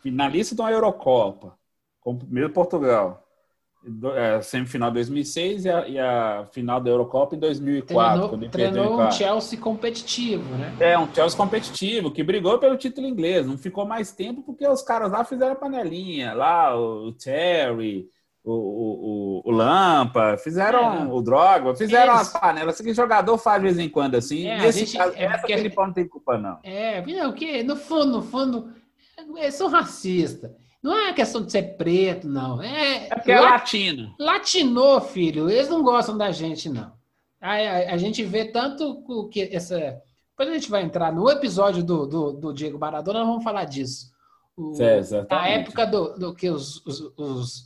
[0.00, 1.58] Finalista de uma Eurocopa,
[2.00, 3.25] com o primeiro Portugal.
[4.16, 8.28] É, semifinal 2006 e a, e a, final da Eurocopa em 2004.
[8.28, 10.74] Treinou, treinou um Chelsea competitivo, né?
[10.80, 13.46] É, um Chelsea competitivo, que brigou pelo título inglês.
[13.46, 16.34] Não ficou mais tempo porque os caras lá fizeram a panelinha.
[16.34, 18.08] Lá, o Terry,
[18.42, 22.28] o, o, o, Lampa, fizeram é, o Droga, fizeram eles...
[22.28, 22.74] as panelas.
[22.74, 24.48] Assim que jogador faz de vez em quando, assim.
[24.48, 25.74] É, Nesse gente, caso, é essa porque...
[25.76, 26.58] não tem culpa, não.
[26.64, 28.72] É, o que no fundo, no fundo,
[29.36, 30.50] eles são racistas.
[30.86, 32.62] Não é questão de ser preto, não.
[32.62, 34.14] É, é porque é latino.
[34.20, 35.50] Latinou, filho.
[35.50, 36.92] Eles não gostam da gente, não.
[37.40, 40.00] A, a, a gente vê tanto que essa.
[40.30, 43.64] Depois a gente vai entrar no episódio do, do, do Diego Maradona, nós vamos falar
[43.64, 44.12] disso.
[44.56, 47.64] O, é, a época do, do que os, os, os,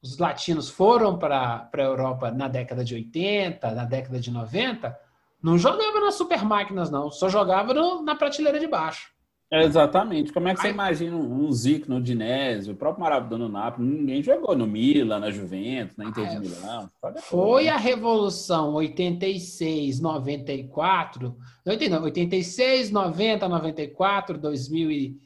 [0.00, 4.96] os latinos foram para a Europa na década de 80, na década de 90,
[5.42, 7.10] não jogava nas super máquinas, não.
[7.10, 9.10] Só jogava no, na prateleira de baixo.
[9.52, 10.32] É, exatamente.
[10.32, 10.72] Como é que você Aí...
[10.72, 13.88] imagina um Zico no Udinese, o próprio Maradona no Napoli?
[13.88, 16.90] Ninguém jogou no Milan, na Juventus, na Inter de ah, Milão.
[17.22, 21.36] Foi a Revolução 86, 94,
[21.66, 25.18] não, 86, 90, 94, 2000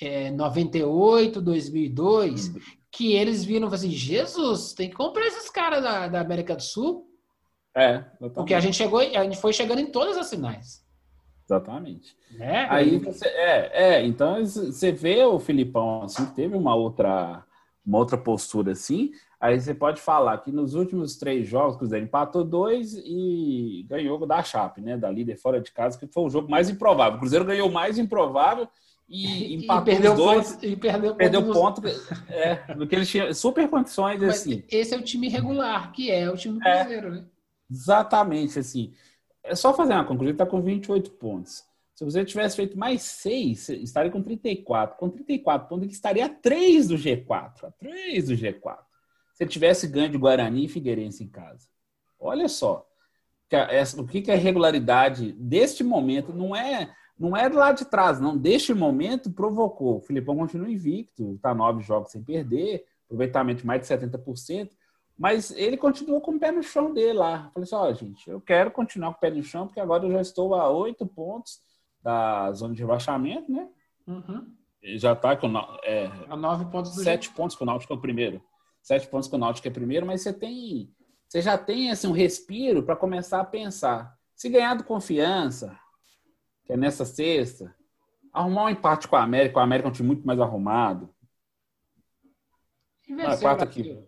[0.00, 2.60] é, 98, 2002, hum.
[2.90, 7.06] que eles viram assim, Jesus, tem que comprar esses caras da, da América do Sul.
[7.76, 7.98] É,
[8.34, 10.83] porque a gente chegou, a gente foi chegando em todas as finais.
[11.46, 12.16] Exatamente.
[12.38, 17.44] É, aí você, é, é, então você vê o Filipão assim, teve uma outra,
[17.84, 19.12] uma outra postura assim.
[19.38, 24.26] Aí você pode falar que nos últimos três jogos, o Cruzeiro empatou dois e ganhou
[24.26, 24.96] da Chape, né?
[24.96, 27.16] Da líder fora de casa, que foi o jogo mais improvável.
[27.16, 28.66] O Cruzeiro ganhou mais improvável
[29.06, 30.52] e empatou e perdeu dois.
[30.52, 31.88] Ponto, e perdeu, perdeu ponto, ponto
[32.30, 34.64] é, do que eles tinham super condições Mas assim.
[34.70, 36.80] Esse é o time regular, que é o time do é.
[36.80, 37.24] Cruzeiro, é, né?
[37.70, 38.94] Exatamente, assim.
[39.44, 41.64] É só fazer uma conclusão, ele está com 28 pontos.
[41.94, 44.96] Se você tivesse feito mais 6, estaria com 34.
[44.96, 47.64] Com 34 pontos, ele estaria a 3 do G4.
[47.64, 48.78] A 3 do G4.
[49.34, 51.68] Se tivesse ganho de Guarani e Figueirense em casa.
[52.18, 52.86] Olha só.
[53.98, 58.36] O que é regularidade deste momento não é não é lá de trás, não.
[58.36, 59.98] Deste momento provocou.
[59.98, 64.70] O Filipão continua invicto, está nove jogos sem perder, aproveitamento mais de 70%.
[65.16, 67.50] Mas ele continuou com o pé no chão dele lá.
[67.54, 70.04] Falei assim: ó, oh, gente, eu quero continuar com o pé no chão, porque agora
[70.04, 71.60] eu já estou a oito pontos
[72.02, 73.68] da zona de rebaixamento, né?
[74.06, 74.52] Uhum.
[74.96, 75.48] Já está com
[75.84, 77.36] é, a nove pontos do sete jeito.
[77.36, 78.42] pontos com o Náutico é o primeiro.
[78.82, 80.92] Sete pontos com o Náutico é o primeiro, mas você tem.
[81.28, 84.14] Você já tem assim, um respiro para começar a pensar.
[84.34, 85.78] Se ganhar do confiança,
[86.64, 87.74] que é nessa sexta,
[88.32, 91.08] arrumar um empate com a América, o América é um time muito mais arrumado.
[93.08, 94.04] E vencer quarta aqui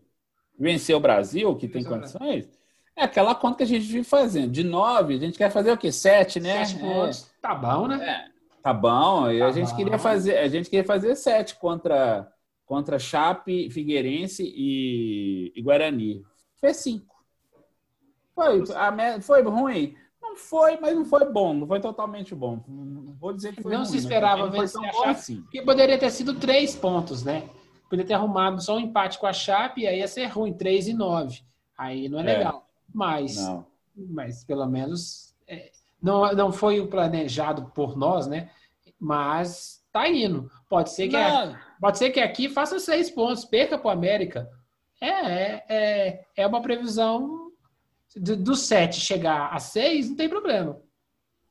[0.59, 2.49] vencer o Brasil, que tem condições,
[2.97, 4.51] é aquela conta que a gente vive fazendo.
[4.51, 5.93] De nove, a gente quer fazer o quê?
[5.93, 6.65] Sete, né?
[6.65, 7.25] Sete pontos.
[7.25, 7.41] É.
[7.43, 8.03] Tá bom, né?
[8.03, 9.31] É, tá bom.
[9.31, 9.77] E tá a gente bom.
[9.77, 12.27] queria fazer, a gente queria fazer sete contra
[12.65, 16.25] contra Chape, Figueirense e, e Guarani.
[16.61, 17.15] Fez cinco.
[18.35, 19.95] Foi, a, foi ruim.
[20.21, 21.55] Não foi, mas não foi bom.
[21.55, 22.63] Não foi totalmente bom.
[22.67, 25.43] Não vou dizer que foi Não ruim, se esperava vencer a Chape, assim.
[25.43, 27.49] porque poderia ter sido três pontos, né?
[27.89, 30.89] Podia ter arrumado só um empate com a Chape e aí ia ser ruim, 3
[30.89, 31.41] e 9.
[31.79, 32.39] Aí não é, É.
[32.39, 32.69] legal.
[32.93, 33.67] Mas, Não.
[33.95, 35.71] mas pelo menos é,
[36.03, 38.51] não, não foi o planejado por nós, né?
[38.99, 40.51] Mas tá indo.
[40.69, 44.51] Pode ser que, a- pode ser que aqui faça seis pontos, perca para o América.
[45.01, 47.51] É, é, é, é uma previsão
[48.17, 50.81] do, do sete chegar a seis, não tem problema.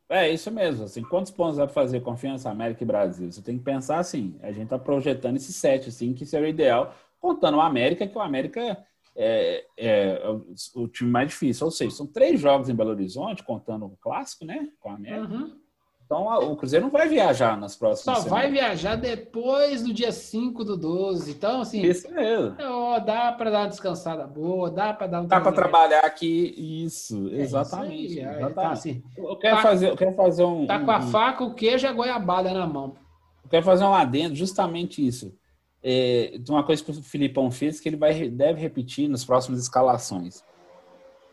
[0.10, 0.86] É isso mesmo.
[0.86, 3.32] Assim, quantos pontos vai fazer Confiança América e Brasil?
[3.32, 4.38] Você tem que pensar assim.
[4.41, 8.18] A gente está projetando esse sete, assim, que seria o ideal, contando o América, que
[8.18, 11.65] o América é, é o, o time mais difícil.
[11.65, 14.70] Ou seja, são três jogos em Belo Horizonte, contando o clássico, né?
[14.80, 15.34] Com a América.
[15.34, 15.64] Uhum.
[16.06, 18.52] Então o Cruzeiro não vai viajar nas próximas Só vai semanas.
[18.52, 21.32] viajar depois do dia 5 do 12.
[21.32, 22.56] Então, assim, Isso mesmo.
[22.62, 26.54] ó, dá para dar uma descansada boa, dá para dar um Dá para trabalhar aqui.
[26.86, 28.06] Isso, É exatamente.
[28.06, 28.54] isso aí, é, exatamente.
[28.54, 30.68] Tá, assim, Eu quero Tá- fazer, eu quero fazer um.
[30.68, 32.96] tá com a faca, o queijo e a goiabada na mão.
[33.44, 35.36] Eu quero fazer um adendo, justamente isso.
[35.82, 40.44] É, uma coisa que o Filipão fez que ele vai, deve repetir nas próximas escalações.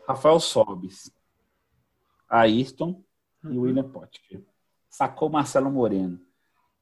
[0.07, 1.11] Rafael Sobis,
[2.29, 3.01] Ayrton
[3.43, 4.41] e William Potker.
[4.93, 6.19] Sacou Marcelo Moreno.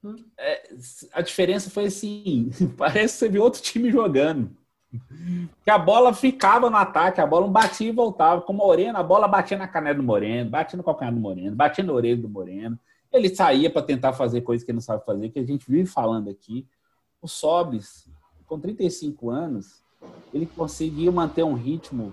[0.04, 0.18] Hum.
[0.38, 0.70] É,
[1.14, 4.52] a diferença foi assim: parece que você viu outro time jogando.
[5.64, 8.42] Que a bola ficava no ataque, a bola não batia e voltava.
[8.42, 11.56] Com o Moreno, a bola batia na canela do Moreno, batia no calcanhar do Moreno,
[11.56, 12.78] batia na orelha do Moreno.
[13.14, 15.88] Ele saía para tentar fazer coisas que ele não sabe fazer, que a gente vive
[15.88, 16.68] falando aqui.
[17.22, 18.10] O Sobis,
[18.46, 19.82] com 35 anos,
[20.34, 22.12] ele conseguiu manter um ritmo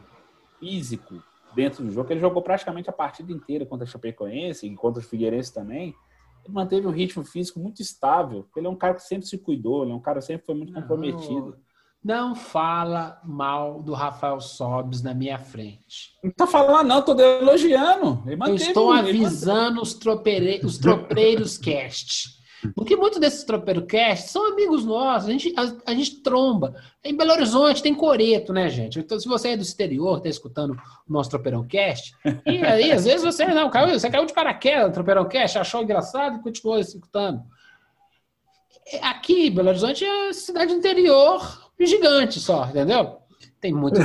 [0.60, 1.20] físico
[1.58, 2.12] dentro do jogo.
[2.12, 5.92] Ele jogou praticamente a partida inteira contra a Chapecoense e contra o Figueirense também.
[6.44, 8.46] Ele manteve um ritmo físico muito estável.
[8.56, 10.54] Ele é um cara que sempre se cuidou, ele é um cara que sempre foi
[10.54, 11.58] muito comprometido.
[12.02, 16.12] Não fala mal do Rafael Sobes na minha frente.
[16.22, 18.22] Não tá falando, não, tô elogiando.
[18.24, 19.98] Ele Eu manteve, estou avisando os,
[20.62, 22.37] os tropeiros cast.
[22.74, 26.74] Porque muitos desses tropeiros cast são amigos nossos, a gente, a, a gente tromba.
[27.04, 28.98] Em Belo Horizonte tem coreto, né, gente?
[28.98, 33.04] Então, se você é do exterior, está escutando o nosso tropeirão cast, e aí, às
[33.04, 36.78] vezes, você não caiu, você caiu de paraquedas no tropeirão cast, achou engraçado e continuou
[36.78, 37.42] escutando.
[39.02, 43.18] Aqui, Belo Horizonte é cidade interior gigante só, entendeu?
[43.60, 44.00] Tem muito.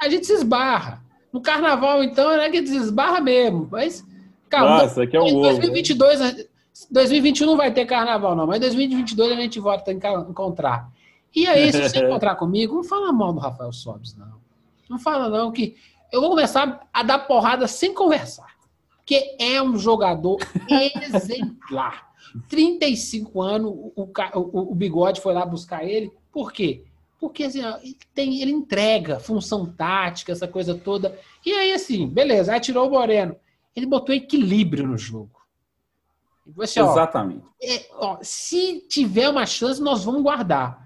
[0.00, 1.02] A gente se esbarra.
[1.32, 3.66] No carnaval, então, é que se esbarra mesmo.
[3.70, 4.04] Mas,
[4.50, 5.46] calma, Nossa, aqui é um em ovo.
[6.72, 10.90] 2022, 2021 não vai ter carnaval, não, mas em 2022 a gente volta a encontrar.
[11.34, 14.40] E aí, se você encontrar comigo, não fala mal do Rafael Sobes, não.
[14.88, 15.76] Não fala, não, que
[16.12, 18.52] eu vou começar a dar porrada sem conversar.
[18.98, 20.38] Porque é um jogador
[21.02, 22.10] exemplar.
[22.48, 26.12] 35 anos, o, o o- bigode foi lá buscar ele.
[26.30, 26.84] Por quê?
[27.18, 31.18] Porque assim, ele, tem, ele entrega função tática, essa coisa toda.
[31.44, 33.36] E aí, assim, beleza, aí tirou o Moreno.
[33.74, 35.41] Ele botou equilíbrio no jogo.
[36.60, 37.44] Assim, ó, Exatamente.
[37.62, 40.82] é, ó, se tiver uma chance, nós vamos guardar.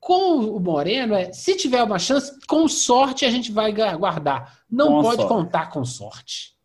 [0.00, 4.58] Com o Moreno, é, se tiver uma chance, com sorte a gente vai guardar.
[4.70, 5.28] Não Com pode sorte.
[5.28, 6.56] contar com sorte.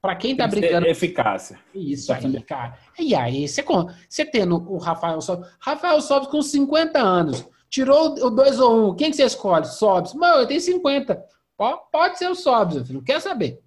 [0.00, 1.58] Para quem tá Tem que brincando Eficácia.
[1.74, 2.78] isso aí, cara.
[2.98, 3.64] E aí, você,
[4.08, 8.88] você tendo o Rafael Sobes, Rafael Sobes com 50 anos, tirou o 2 ou 1,
[8.90, 9.66] um, quem que você escolhe?
[9.66, 10.14] Sobes.
[10.14, 11.20] Mano, eu tenho 50.
[11.56, 13.60] Po- Pode ser o Sobes, meu filho, não quer saber.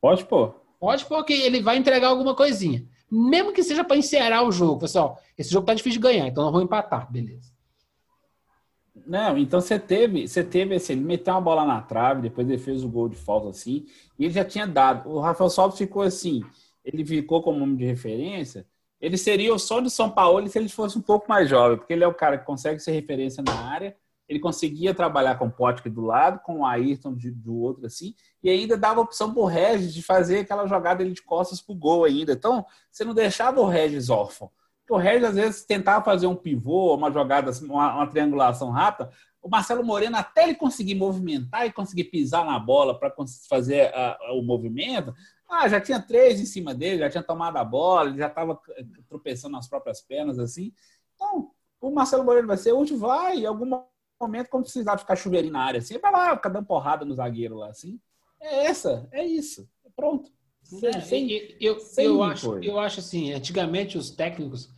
[0.00, 0.54] Pode pôr.
[0.78, 2.86] Pode porque ele vai entregar alguma coisinha.
[3.10, 4.80] Mesmo que seja para encerrar o jogo.
[4.80, 7.10] Pessoal, esse jogo tá difícil de ganhar, então nós vamos empatar.
[7.10, 7.52] Beleza.
[9.06, 12.58] Não, então você teve, você teve assim, ele meteu uma bola na trave, depois ele
[12.58, 13.84] fez o gol de falta assim,
[14.18, 15.10] e ele já tinha dado.
[15.10, 16.42] O Rafael Sobis ficou assim,
[16.84, 18.66] ele ficou como nome de referência.
[19.00, 21.92] Ele seria o só do São Paulo se ele fosse um pouco mais jovem, porque
[21.92, 23.94] ele é o cara que consegue ser referência na área.
[24.28, 28.14] Ele conseguia trabalhar com o Potker do lado, com o Ayrton de- do outro assim,
[28.42, 32.32] e ainda dava opção pro Regis de fazer aquela jogada de costas pro gol ainda.
[32.32, 34.50] Então, você não deixava o Regis órfão.
[34.80, 39.10] Porque o Regis, às vezes, tentava fazer um pivô, uma jogada, uma, uma triangulação rápida.
[39.42, 43.12] O Marcelo Moreno, até ele conseguir movimentar e conseguir pisar na bola para
[43.48, 45.14] fazer a- a- o movimento,
[45.48, 48.58] ah, já tinha três em cima dele, já tinha tomado a bola, ele já estava
[49.08, 50.72] tropeçando nas próprias pernas, assim.
[51.14, 53.82] Então, o Marcelo Moreno vai ser útil, vai, em algum
[54.26, 57.56] momento, quando precisar ficar chuveirinho na área, assim, vai lá, ficar dando porrada no zagueiro
[57.56, 57.98] lá, assim.
[58.40, 59.68] É essa, é isso.
[59.96, 60.30] Pronto.
[60.62, 62.64] Sem- É, sem- eu, sem eu, acho, coisa.
[62.64, 64.70] eu acho assim, antigamente os técnicos,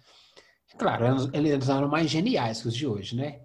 [0.77, 3.41] claro, eles- eram mais geniais que os de hoje, né?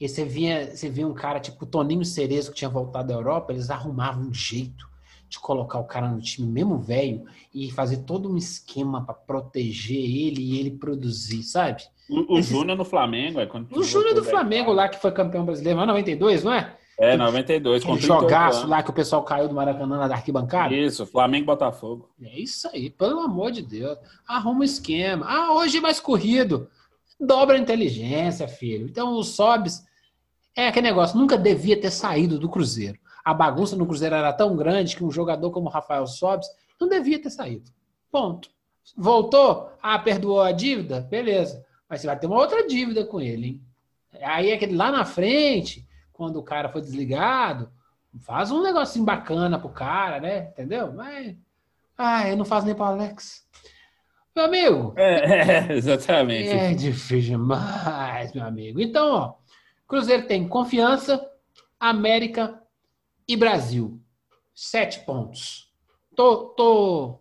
[0.00, 3.14] E você via, você via um cara tipo o Toninho Cerezo, que tinha voltado da
[3.14, 4.88] Europa, eles arrumavam um jeito
[5.28, 9.98] de colocar o cara no time mesmo velho e fazer todo um esquema para proteger
[9.98, 11.82] ele e ele produzir, sabe?
[12.08, 13.38] O, o Júnior no Flamengo.
[13.38, 16.74] É, quando O Júnior do Flamengo lá, que foi campeão brasileiro, mas 92, não é?
[16.98, 17.84] É, 92.
[17.84, 20.74] Com Aquele 38 jogaço lá que o pessoal caiu do Maracanã na da arquibancada.
[20.74, 22.08] Isso, Flamengo e Botafogo.
[22.20, 23.98] É isso aí, pelo amor de Deus.
[24.26, 25.24] Arruma um esquema.
[25.28, 26.68] Ah, hoje é mais corrido.
[27.20, 28.86] dobra a inteligência, filho.
[28.88, 29.84] Então o Sobs
[30.56, 32.98] é aquele negócio, nunca devia ter saído do Cruzeiro.
[33.28, 36.48] A bagunça no Cruzeiro era tão grande que um jogador como o Rafael Sobs
[36.80, 37.70] não devia ter saído.
[38.10, 38.48] Ponto.
[38.96, 39.70] Voltou?
[39.82, 41.02] Ah, perdoou a dívida?
[41.02, 41.62] Beleza.
[41.86, 43.62] Mas você vai ter uma outra dívida com ele, hein?
[44.22, 47.70] Aí aquele lá na frente, quando o cara foi desligado,
[48.20, 50.48] faz um negocinho bacana pro cara, né?
[50.48, 50.90] Entendeu?
[50.94, 51.36] Mas.
[51.98, 53.46] Ah, eu não faço nem pro Alex.
[54.34, 54.94] Meu amigo.
[54.96, 56.48] É, é, exatamente.
[56.48, 58.80] É difícil demais, meu amigo.
[58.80, 59.34] Então, ó,
[59.86, 61.22] Cruzeiro tem confiança,
[61.78, 62.58] América
[63.28, 64.00] e Brasil.
[64.54, 65.70] Sete pontos.
[66.16, 67.20] Tô, tô,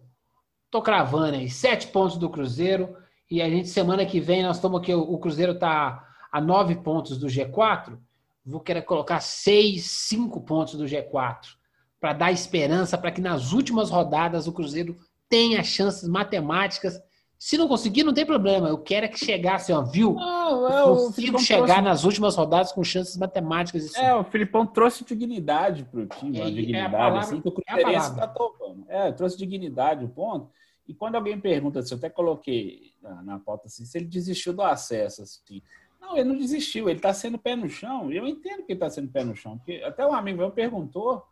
[0.71, 1.49] tô cravando aí.
[1.49, 2.95] Sete pontos do Cruzeiro.
[3.29, 4.93] E a gente, semana que vem, nós estamos aqui.
[4.93, 7.99] O Cruzeiro tá a nove pontos do G4.
[8.45, 11.57] Vou querer colocar seis, cinco pontos do G4.
[11.99, 17.01] Para dar esperança para que nas últimas rodadas o Cruzeiro tenha chances matemáticas
[17.39, 18.67] se não conseguir, não tem problema.
[18.67, 20.15] Eu quero é que chegasse, ó, viu?
[20.49, 21.81] Não, é, eu consigo chegar trouxe...
[21.81, 23.85] nas últimas rodadas com chances matemáticas.
[23.85, 23.97] Isso.
[23.97, 27.47] É, o Filipão trouxe dignidade para o time, é, uma dignidade é palavra, assim que
[27.47, 28.85] o Cruzeirense está tocando.
[28.87, 30.49] É, trouxe dignidade, o ponto.
[30.87, 34.53] E quando alguém pergunta, se eu até coloquei na, na pauta assim, se ele desistiu
[34.53, 35.61] do acesso, assim.
[35.99, 38.11] Não, ele não desistiu, ele está sendo pé no chão.
[38.11, 41.23] Eu entendo que ele está sendo pé no chão, porque até um amigo meu perguntou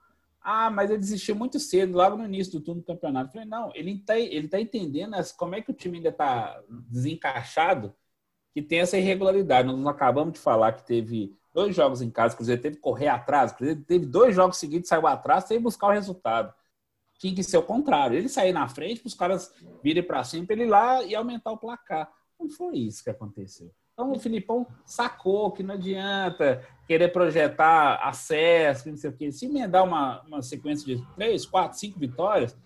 [0.45, 3.29] ah, mas ele desistiu muito cedo, logo no início do turno do campeonato.
[3.29, 6.61] Eu falei, não, ele está ele tá entendendo como é que o time ainda está
[6.87, 7.91] desencaixado,
[8.55, 9.67] que tem essa irregularidade.
[9.67, 13.09] Nós acabamos de falar que teve dois jogos em casa, o Cruzeiro teve que correr
[13.09, 16.53] atrás, o Cruzeiro teve dois jogos seguidos, saiu atrás, sem buscar o resultado.
[17.19, 18.17] Tinha que ser o contrário.
[18.17, 21.57] Ele sair na frente, os caras virem para cima, ele ir lá e aumentar o
[21.57, 22.09] placar.
[22.39, 23.69] Não foi isso que aconteceu.
[23.91, 29.33] Então o Filipão sacou que não adianta querer projetar acesso, não sei o quê.
[29.33, 32.57] Se emendar uma, uma sequência de três, quatro, cinco vitórias,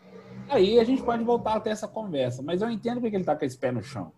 [0.49, 2.43] aí a gente pode voltar a ter essa conversa.
[2.43, 4.11] Mas eu entendo porque ele está com esse pé no chão.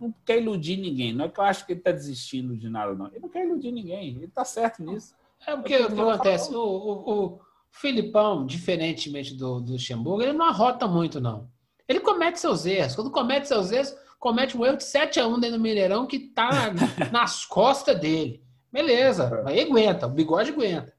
[0.00, 1.12] Não quer iludir ninguém.
[1.12, 3.06] Não é que eu acho que ele está desistindo de nada, não.
[3.08, 4.08] Ele não quer iludir ninguém.
[4.16, 5.14] Ele está certo nisso.
[5.46, 6.54] É porque é o que acontece?
[6.54, 11.50] O, o, o, Filipão, diferentemente do, do Luxemburgo, ele não arrota muito, não.
[11.86, 12.94] Ele comete seus erros.
[12.94, 16.18] Quando comete seus erros, comete um erro de 7 a 1 dentro do Mineirão que
[16.18, 16.72] tá
[17.12, 18.42] nas costas dele.
[18.72, 19.50] Beleza, é.
[19.50, 20.94] aí aguenta, o bigode aguenta.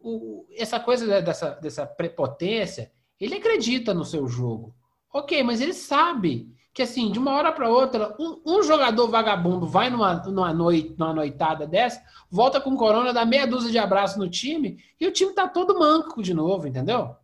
[0.00, 4.74] O, essa coisa dessa, dessa prepotência, ele acredita no seu jogo.
[5.12, 9.66] Ok, mas ele sabe que assim, de uma hora para outra, um, um, jogador vagabundo
[9.66, 14.16] vai numa, numa, noite, numa noitada dessa, volta com corona, dá meia dúzia de abraços
[14.16, 17.16] no time, e o time tá todo manco de novo, entendeu?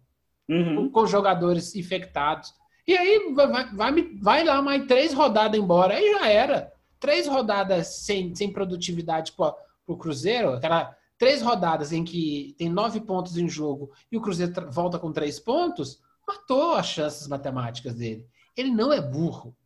[0.48, 0.76] Uhum.
[0.76, 2.52] Com, com jogadores infectados.
[2.86, 6.72] E aí vai, vai, vai lá mais três rodadas embora, aí já era.
[6.98, 9.54] Três rodadas sem, sem produtividade para
[9.86, 14.70] o Cruzeiro, aquela três rodadas em que tem nove pontos em jogo e o Cruzeiro
[14.70, 18.26] volta com três pontos, matou as chances matemáticas dele.
[18.56, 19.56] Ele não é burro.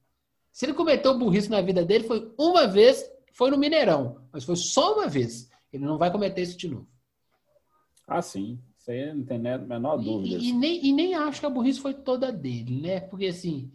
[0.53, 4.57] Se ele cometeu burrice na vida dele, foi uma vez, foi no Mineirão, mas foi
[4.57, 5.49] só uma vez.
[5.73, 6.89] Ele não vai cometer isso de novo.
[8.07, 8.59] Ah, sim.
[8.79, 10.37] Isso aí não tem a menor dúvida.
[10.37, 13.01] E, e, nem, e nem acho que a burrice foi toda dele, né?
[13.01, 13.71] Porque assim,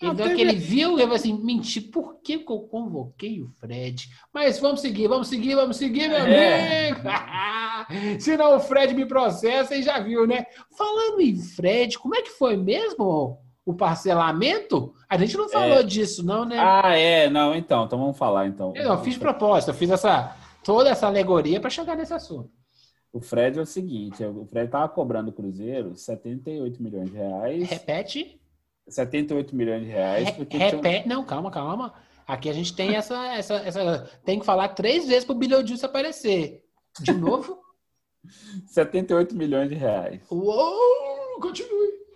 [0.00, 0.34] ele, teve...
[0.34, 4.08] que ele viu, ele falou assim, mentir, por que, que eu convoquei o Fred?
[4.32, 6.90] Mas vamos seguir, vamos seguir, vamos seguir, meu é.
[6.90, 7.08] amigo!
[8.20, 10.46] Senão o Fred me processa e já viu, né?
[10.76, 14.94] Falando em Fred, como é que foi mesmo o parcelamento?
[15.06, 15.82] A gente não falou é.
[15.82, 16.56] disso, não, né?
[16.58, 18.72] Ah, é, não, então, então vamos falar, então.
[18.74, 22.50] Eu, eu fiz proposta, eu fiz essa, toda essa alegoria para chegar nesse assunto.
[23.12, 27.68] O Fred é o seguinte, o Fred estava cobrando o Cruzeiro 78 milhões de reais.
[27.68, 28.40] Repete.
[28.88, 30.28] 78 milhões de reais.
[30.30, 31.06] Re repete, tinha...
[31.06, 31.92] não, calma, calma.
[32.26, 34.10] Aqui a gente tem essa, essa, essa.
[34.24, 36.64] Tem que falar três vezes para o Bilhões aparecer.
[37.02, 37.58] De novo?
[38.68, 40.22] 78 milhões de reais.
[40.30, 41.38] Uou!
[41.38, 42.07] Continue.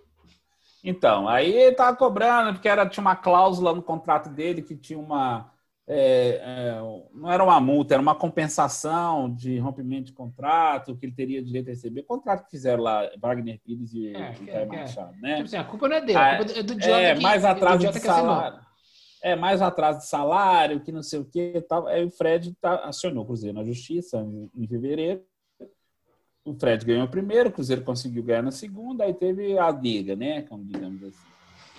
[0.84, 4.98] Então, aí ele tava cobrando, porque era, tinha uma cláusula no contrato dele que tinha
[4.98, 5.52] uma,
[5.86, 6.80] é, é,
[7.12, 11.68] não era uma multa, era uma compensação de rompimento de contrato que ele teria direito
[11.68, 12.00] a receber.
[12.02, 15.34] O contrato que fizeram lá, Wagner Pires e é, é, Machado, né?
[15.34, 17.44] Tipo assim, a culpa não é dele, a culpa é do idiota é, que, mais
[17.44, 18.60] atraso de salário.
[19.24, 21.86] É, mais atraso de salário, que não sei o que tal.
[21.86, 25.22] Aí o Fred tá, acionou o Cruzeiro na Justiça em fevereiro.
[26.44, 30.42] O Fred ganhou primeiro, o Cruzeiro conseguiu ganhar na segunda, aí teve a liga, né?
[30.42, 31.32] Como digamos assim.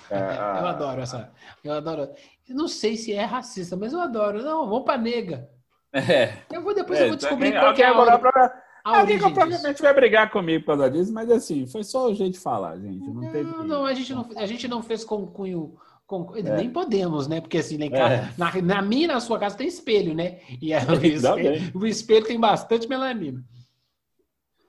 [0.10, 1.32] A, eu adoro essa.
[1.64, 2.10] Eu adoro.
[2.48, 4.42] Eu não sei se é racista, mas eu adoro.
[4.42, 5.50] Não, vamos para nega.
[5.92, 6.34] É.
[6.52, 8.64] Eu vou depois é, eu vou descobrir qual é a, pra...
[8.84, 12.34] a Alguém provavelmente vai brigar comigo por causa disso, mas assim, foi só o jeito
[12.34, 13.06] de falar, gente.
[13.06, 13.44] Não, não, teve...
[13.44, 15.76] não a, gente não a gente não fez com cunho.
[16.08, 16.42] Com, é.
[16.42, 17.40] Nem podemos, né?
[17.40, 18.30] Porque assim, é.
[18.38, 20.40] na, na minha na sua casa tem espelho, né?
[20.62, 23.44] E o, espelho, o espelho tem bastante melanina.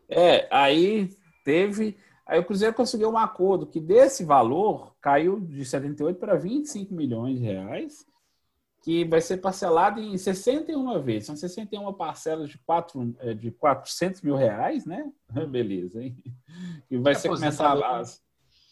[0.08, 1.10] É, aí
[1.44, 1.96] teve.
[2.26, 7.38] Aí o Cruzeiro conseguiu um acordo que desse valor caiu de 78 para 25 milhões
[7.38, 8.06] de reais,
[8.82, 11.26] que vai ser parcelado em 61 vezes.
[11.26, 15.10] São 61 parcelas de, 4, é, de 400 mil reais, né?
[15.50, 16.16] Beleza, hein?
[16.90, 18.02] E vai ser começar a,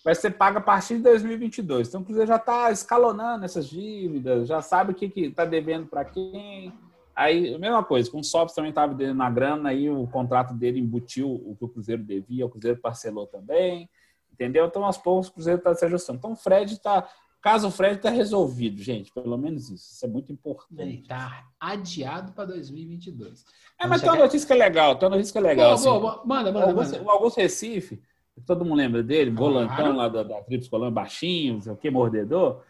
[0.05, 1.89] vai ser paga a partir de 2022.
[1.89, 6.05] Então, o Cruzeiro já está escalonando essas dívidas, já sabe o que está devendo para
[6.05, 6.73] quem.
[7.15, 11.31] Aí, mesma coisa, com o Sobs também estava na grana, aí o contrato dele embutiu
[11.31, 13.89] o que o Cruzeiro devia, o Cruzeiro parcelou também,
[14.33, 14.65] entendeu?
[14.65, 16.19] Então, aos poucos, o Cruzeiro está se ajustando.
[16.19, 17.07] Então, o Fred está.
[17.41, 19.93] Caso o Fred está resolvido, gente, pelo menos isso.
[19.93, 21.01] Isso é muito importante.
[21.01, 23.45] Está adiado para 2022.
[23.81, 25.67] É, mas tem uma notícia que é legal, tem uma notícia que é legal.
[25.67, 26.23] Boa, assim, boa, boa.
[26.25, 27.05] Manda, manda, Augusto, manda.
[27.05, 28.01] O Augusto Recife,
[28.47, 31.91] todo mundo lembra dele, volantão lá da, da Trips Colômbia, baixinho, não sei o que,
[31.91, 32.63] mordedor.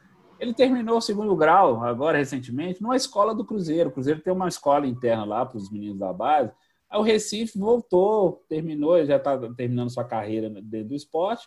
[0.43, 3.91] Ele terminou o segundo grau, agora recentemente, numa escola do Cruzeiro.
[3.91, 6.51] O Cruzeiro tem uma escola interna lá para os meninos da base.
[6.91, 11.47] Aí o Recife voltou, terminou, já está terminando sua carreira dentro do esporte.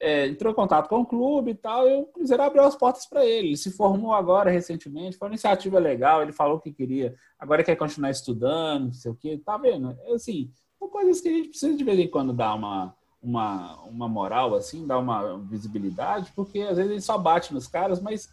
[0.00, 3.06] É, entrou em contato com o clube e tal, e o Cruzeiro abriu as portas
[3.06, 3.46] para ele.
[3.50, 6.20] Ele se formou agora recentemente, foi uma iniciativa legal.
[6.20, 9.96] Ele falou que queria, agora quer continuar estudando, não sei o que, tá vendo?
[10.00, 13.76] É, assim, são coisas que a gente precisa de vez em quando dar uma, uma,
[13.84, 18.28] uma moral, assim, dar uma visibilidade, porque às vezes ele só bate nos caras, mas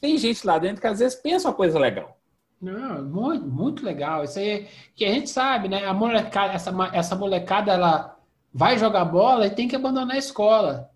[0.00, 2.16] tem gente lá dentro que às vezes pensa uma coisa legal.
[2.60, 4.24] Não, muito, muito legal.
[4.24, 5.84] Isso aí que a gente sabe, né?
[5.86, 8.18] A molecada, essa, essa molecada, ela
[8.52, 10.90] vai jogar bola e tem que abandonar a escola.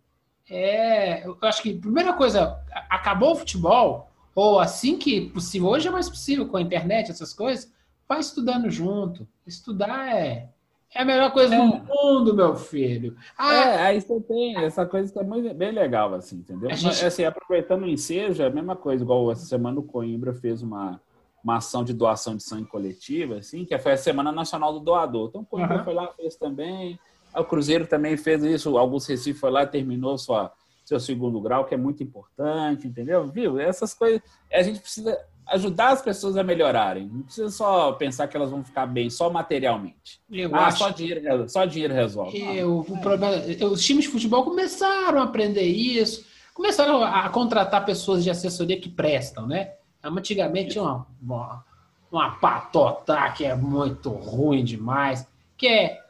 [0.48, 2.58] É, eu acho que a primeira coisa,
[2.90, 7.32] acabou o futebol, ou assim que possível, hoje é mais possível com a internet, essas
[7.32, 7.72] coisas,
[8.06, 9.26] vai estudando junto.
[9.46, 10.50] Estudar é,
[10.94, 11.58] é a melhor coisa é.
[11.58, 13.16] do mundo, meu filho.
[13.36, 16.70] Ah, é, aí você tem essa coisa que é muito, bem legal, assim, entendeu?
[16.70, 16.84] Gente...
[16.84, 20.62] Mas, assim, aproveitando o ensejo, é a mesma coisa, igual essa semana o Coimbra fez
[20.62, 21.00] uma,
[21.42, 25.28] uma ação de doação de sangue coletiva, assim, que foi a Semana Nacional do Doador.
[25.28, 25.84] Então o Coimbra uhum.
[25.84, 26.98] foi lá, fez também.
[27.36, 30.52] O Cruzeiro também fez isso, Augusto Recife foi lá e terminou sua,
[30.84, 33.26] seu segundo grau, que é muito importante, entendeu?
[33.26, 33.58] Viu?
[33.58, 34.22] Essas coisas,
[34.52, 37.08] a gente precisa ajudar as pessoas a melhorarem.
[37.12, 40.20] Não precisa só pensar que elas vão ficar bem só materialmente.
[40.30, 42.38] Eu ah, só, dinheiro, só dinheiro resolve.
[42.40, 43.36] Eu, o problema,
[43.70, 48.88] os times de futebol começaram a aprender isso, começaram a contratar pessoas de assessoria que
[48.88, 49.74] prestam, né?
[50.02, 51.64] Antigamente tinha uma, uma,
[52.10, 55.26] uma patota que é muito ruim demais,
[55.56, 56.04] que é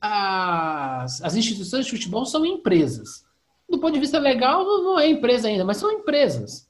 [0.00, 3.24] as, as instituições de futebol são empresas.
[3.70, 6.68] Do ponto de vista legal, não é empresa ainda, mas são empresas.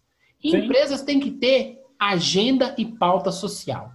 [0.51, 0.65] Sim.
[0.65, 3.93] empresas têm que ter agenda e pauta social.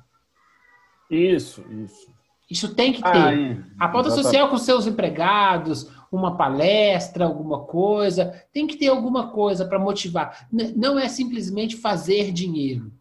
[1.09, 2.17] Isso, isso.
[2.49, 3.09] Isso tem que ter.
[3.09, 3.57] Ah, é.
[3.77, 4.23] A pauta Exatamente.
[4.23, 8.41] social com seus empregados, uma palestra, alguma coisa.
[8.53, 10.47] Tem que ter alguma coisa para motivar.
[10.51, 12.91] Não é simplesmente fazer dinheiro.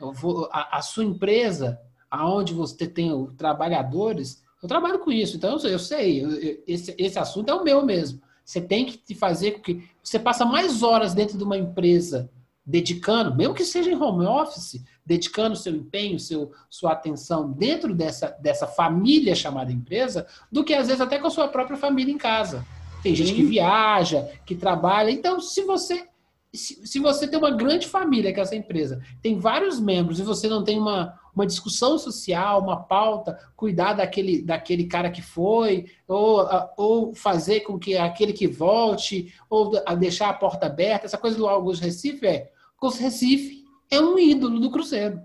[0.00, 1.78] Vou, a, a, sua empresa,
[2.10, 7.50] aonde você tem trabalhadores, eu trabalho com isso, então eu sei, eu, esse, esse assunto
[7.50, 8.20] é o meu mesmo.
[8.44, 12.30] Você tem que fazer com que você passa mais horas dentro de uma empresa
[12.68, 18.28] dedicando, mesmo que seja em home office, dedicando seu empenho, seu, sua atenção dentro dessa,
[18.42, 22.18] dessa família chamada empresa, do que às vezes até com a sua própria família em
[22.18, 22.62] casa.
[23.02, 25.10] Tem gente que viaja, que trabalha.
[25.10, 26.06] Então, se você
[26.52, 30.22] se, se você tem uma grande família, que é essa empresa, tem vários membros e
[30.22, 35.86] você não tem uma, uma discussão social, uma pauta, cuidar daquele, daquele cara que foi,
[36.06, 36.46] ou,
[36.76, 41.46] ou fazer com que aquele que volte, ou deixar a porta aberta, essa coisa do
[41.46, 42.50] Augusto Recife é.
[42.80, 45.20] Recife é um ídolo do Cruzeiro.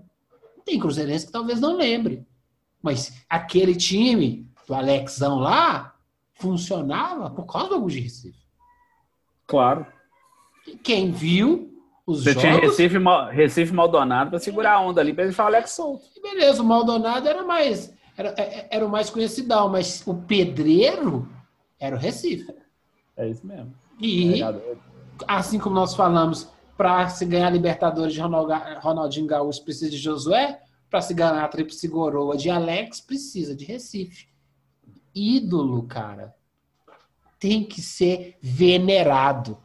[0.64, 2.26] Tem cruzeirense que talvez não lembre.
[2.82, 5.94] Mas aquele time do Alexão lá
[6.34, 8.44] funcionava por causa do Augusto Recife.
[9.46, 9.86] Claro.
[10.82, 11.72] Quem viu
[12.06, 12.42] os Você jogos...
[12.42, 12.98] tinha Recife,
[13.32, 16.04] Recife Maldonado para segurar a onda ali, para ele falar Alex solto.
[16.22, 21.28] Beleza, o Maldonado era mais era, é, é, era o mais conhecidão, mas o pedreiro
[21.78, 22.54] era o Recife.
[23.16, 23.74] É isso mesmo.
[24.00, 24.40] E,
[25.26, 28.16] assim como nós falamos, para se ganhar Libertadores
[28.80, 30.60] Ronaldinho Gaúcho precisa de Josué,
[30.90, 34.28] para se ganhar a Tríplice Coroa de Alex precisa de Recife.
[35.14, 36.34] Ídolo, cara,
[37.38, 39.58] tem que ser venerado.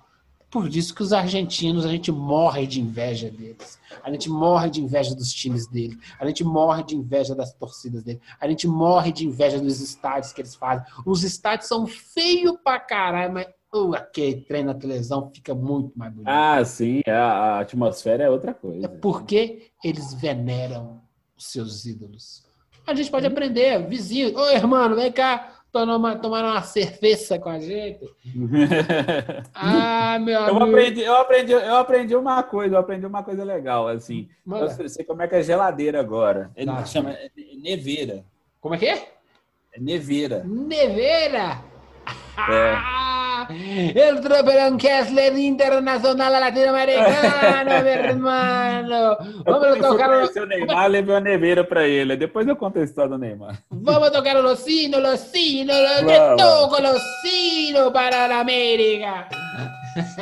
[0.49, 3.79] Por isso que os argentinos, a gente morre de inveja deles.
[4.03, 5.97] A gente morre de inveja dos times deles.
[6.19, 8.21] A gente morre de inveja das torcidas deles.
[8.39, 10.83] A gente morre de inveja dos estádios que eles fazem.
[11.05, 16.11] Os estádios são feios pra caralho, mas uh, aquele treino na televisão fica muito mais
[16.11, 16.27] bonito.
[16.27, 17.01] Ah, sim.
[17.07, 18.85] A, a atmosfera é outra coisa.
[18.85, 21.01] É porque eles veneram
[21.37, 22.45] os seus ídolos.
[22.85, 23.87] A gente pode aprender.
[23.87, 28.09] Vizinho, ô irmão, vem cá tomaram uma cerveja com a gente.
[29.53, 30.57] ah, meu amigo.
[30.57, 34.27] Eu aprendi, eu, aprendi, eu aprendi uma coisa, eu aprendi uma coisa legal, assim.
[34.45, 34.65] Mano.
[34.79, 36.51] Eu sei como é que é geladeira agora.
[36.55, 36.85] Ele tá.
[36.85, 37.29] chama é
[37.61, 38.25] neveira.
[38.59, 39.09] Como é que é?
[39.73, 40.43] É neveira.
[40.43, 41.63] Neveira?
[42.37, 43.08] É.
[43.49, 49.17] El Tropeirão Kessler Internacional Latino-Americano, meu irmão.
[49.43, 50.43] Vamos tocar o...
[50.43, 52.15] o Neymar, levei a neveira para ele.
[52.15, 53.57] Depois eu conto a história do Neymar.
[53.71, 59.27] Vamos tocar o Locino, Locino, Locino, toco Locino para a América.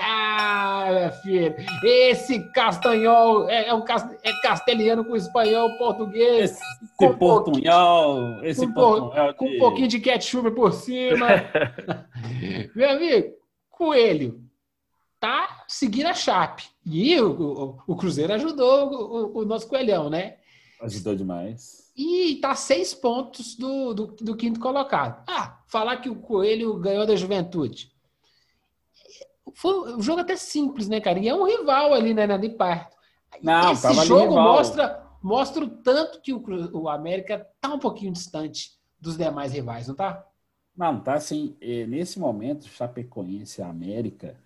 [0.01, 3.83] Ah, meu filho, esse castanhol é, é um
[4.23, 6.51] é castelhano com espanhol, português.
[6.51, 6.61] Esse
[6.95, 11.27] com portunhol, esse com, portunhol com um pouquinho de ketchup por cima.
[12.75, 13.33] meu amigo,
[13.69, 14.47] Coelho
[15.19, 16.63] tá seguindo a chape.
[16.85, 20.37] E o, o, o Cruzeiro ajudou o, o, nosso coelhão, né?
[20.81, 21.91] Ajudou demais.
[21.95, 25.23] E tá seis pontos do, do, do quinto colocado.
[25.27, 27.91] Ah, falar que o Coelho ganhou da juventude.
[29.57, 31.17] Foi um jogo até simples, né, cara?
[31.17, 32.95] E é um rival ali, né, de perto.
[33.41, 36.43] Não, Esse jogo mostra, mostra o tanto que o,
[36.73, 40.23] o América tá um pouquinho distante dos demais rivais, não tá?
[40.77, 41.57] Não, tá assim.
[41.87, 44.37] Nesse momento, Chapecoense e América,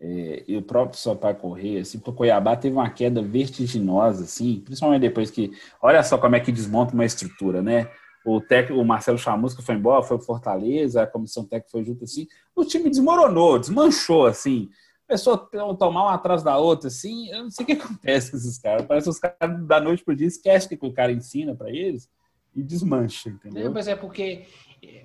[0.00, 5.02] é, e o próprio Sampaio Correia, assim, o Cuiabá teve uma queda vertiginosa, assim, principalmente
[5.02, 5.52] depois que.
[5.82, 7.90] Olha só como é que desmonta uma estrutura, né?
[8.24, 12.04] O técnico, o Marcelo Chamusca foi embora, foi para Fortaleza, a comissão técnica foi junto
[12.04, 14.70] assim, o time desmoronou, desmanchou, assim,
[15.06, 18.58] a tomar uma atrás da outra, assim, eu não sei o que acontece com esses
[18.58, 21.70] caras, parece que os caras da noite pro dia esquecem que o cara ensina para
[21.70, 22.08] eles
[22.56, 23.70] e desmancha, entendeu?
[23.70, 24.46] mas é porque
[24.82, 25.04] é,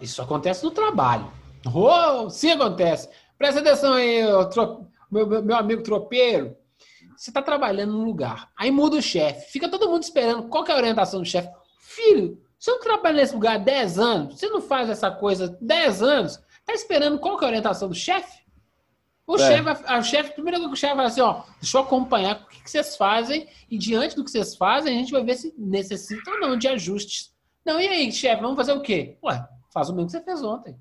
[0.00, 1.32] isso acontece no trabalho,
[1.66, 4.22] oh, sim acontece, presta atenção aí,
[5.10, 6.56] meu, meu amigo tropeiro,
[7.16, 10.72] você está trabalhando num lugar, aí muda o chefe, fica todo mundo esperando qual é
[10.72, 11.48] a orientação do chefe,
[11.80, 16.00] filho, você não trabalha nesse lugar há 10 anos, você não faz essa coisa 10
[16.00, 18.40] anos, tá esperando qual que é a orientação do chefe?
[19.26, 19.38] O é.
[19.38, 22.62] chefe, a chefe, primeiro que o chefe vai assim, ó, deixa eu acompanhar o que,
[22.62, 26.30] que vocês fazem e diante do que vocês fazem, a gente vai ver se necessita
[26.30, 27.34] ou não de ajustes.
[27.64, 29.16] Não, e aí, chefe, vamos fazer o quê?
[29.24, 29.44] Ué,
[29.74, 30.76] faz o mesmo que você fez ontem.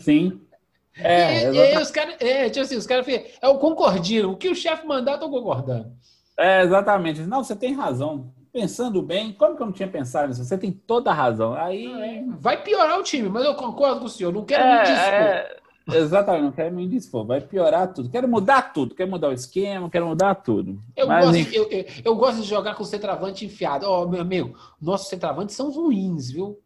[0.00, 0.40] Sim.
[0.98, 4.36] É, e, e aí os caras, é, tipo assim, os caras é o concordino, o
[4.38, 5.94] que o chefe mandar, eu tô concordando.
[6.38, 7.20] É, exatamente.
[7.20, 10.42] Não, você tem razão pensando bem, como que eu não tinha pensado nisso?
[10.42, 11.52] Você tem toda a razão.
[11.52, 11.84] Aí.
[11.86, 14.32] É, vai piorar o time, mas eu concordo com o senhor.
[14.32, 15.12] Não quero é, me dispor.
[15.12, 17.26] É, exatamente, não quero me dispor.
[17.26, 18.08] Vai piorar tudo.
[18.08, 18.94] Quero mudar tudo.
[18.94, 20.82] Quero mudar o esquema, quero mudar tudo.
[20.96, 23.84] Eu, mas, gosto, eu, eu, eu, gosto de jogar com o centroavante enfiado.
[23.84, 26.58] Ó, oh, meu amigo, nossos centroavantes são ruins, viu?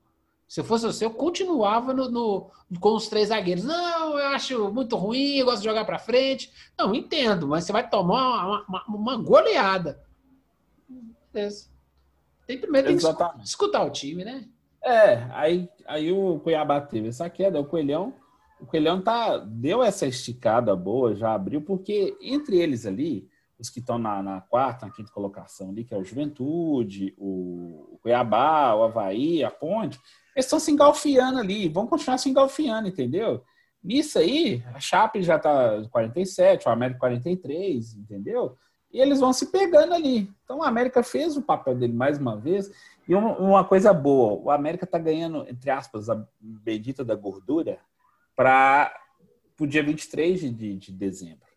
[0.47, 3.65] Se eu fosse você, eu continuava no, no, com os três zagueiros.
[3.65, 6.53] Não, eu acho muito ruim, eu gosto de jogar para frente.
[6.79, 10.01] Não, entendo, mas você vai tomar uma, uma, uma goleada.
[11.33, 11.71] Beleza.
[12.51, 14.45] Tem primeiro tem que escutar o time, né?
[14.83, 18.13] É, aí, aí o Cuiabá teve essa queda, o Coelhão,
[18.61, 23.79] o Coelhão tá, deu essa esticada boa, já abriu, porque entre eles ali, os que
[23.79, 28.75] estão na, na, quarta, na quinta colocação ali, que é o Juventude, o, o Cuiabá,
[28.75, 30.01] o Havaí, a Ponte,
[30.35, 33.45] eles estão se engalfiando ali, vão continuar se engalfiando, entendeu?
[33.81, 38.57] Nisso aí, a Chape já tá 47, o América 43, entendeu?
[38.93, 40.31] E eles vão se pegando ali.
[40.45, 42.71] Então o América fez o papel dele mais uma vez.
[43.07, 47.79] E uma coisa boa, o América está ganhando, entre aspas, a bendita da gordura
[48.37, 48.95] para
[49.59, 51.49] o dia 23 de, de dezembro.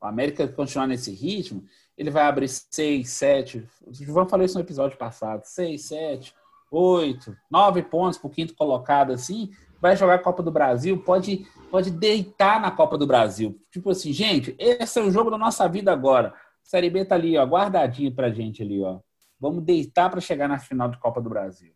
[0.00, 1.64] O América continuar nesse ritmo,
[1.96, 3.68] ele vai abrir 6, 7.
[3.86, 6.34] O João falou isso no episódio passado: 6, 7,
[6.70, 9.52] 8, 9 pontos para o quinto colocado assim.
[9.82, 13.58] Vai jogar a Copa do Brasil, pode pode deitar na Copa do Brasil.
[13.68, 16.28] Tipo assim, gente, esse é o jogo da nossa vida agora.
[16.28, 19.00] A Série B tá ali, ó, guardadinho pra gente ali, ó.
[19.40, 21.72] Vamos deitar para chegar na final de Copa do Brasil.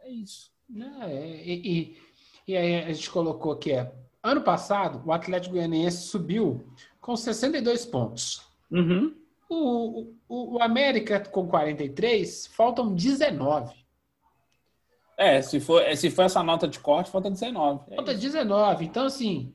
[0.00, 0.50] É isso.
[1.02, 1.98] É, e, e,
[2.48, 3.92] e, aí a gente colocou aqui, é,
[4.22, 6.64] ano passado, o Atlético Goianiense subiu
[6.98, 8.42] com 62 pontos.
[8.70, 9.14] Uhum.
[9.50, 13.83] O, o, o América com 43, faltam 19.
[15.16, 17.92] É, se for, é, se for essa nota de corte, falta 19.
[17.92, 18.84] É falta 19.
[18.84, 19.52] Então, assim,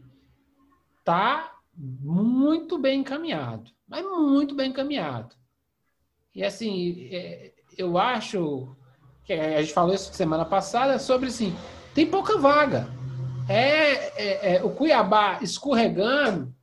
[1.03, 3.71] tá muito bem encaminhado.
[3.87, 5.35] Mas muito bem encaminhado.
[6.33, 8.75] E, assim, é, eu acho
[9.25, 11.55] que a gente falou isso semana passada sobre, assim,
[11.93, 12.87] tem pouca vaga.
[13.47, 16.53] É, é, é o Cuiabá escorregando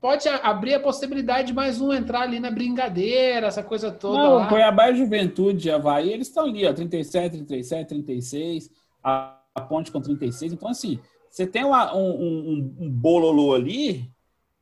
[0.00, 4.18] pode abrir a possibilidade de mais um entrar ali na brincadeira, essa coisa toda.
[4.18, 4.48] Não, lá.
[4.48, 8.70] Cuiabá e Juventude, Havaí, eles estão ali, ó, 37, 37, 36,
[9.02, 10.52] a, a Ponte com 36.
[10.52, 10.98] Então, assim,
[11.30, 14.10] você tem uma, um, um, um bololô ali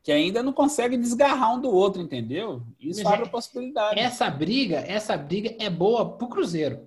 [0.02, 2.62] que ainda não consegue desgarrar um do outro, entendeu?
[2.78, 3.98] Isso Mas abre a possibilidade.
[3.98, 6.80] Essa briga, essa briga é boa pro Cruzeiro.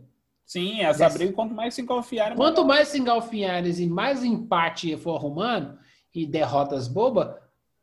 [0.45, 2.37] Sim, essa briga, quanto mais se engalfiarem.
[2.37, 5.77] Quanto mais se engalfiarem e mais empate for arrumando
[6.13, 7.35] e derrotas bobas,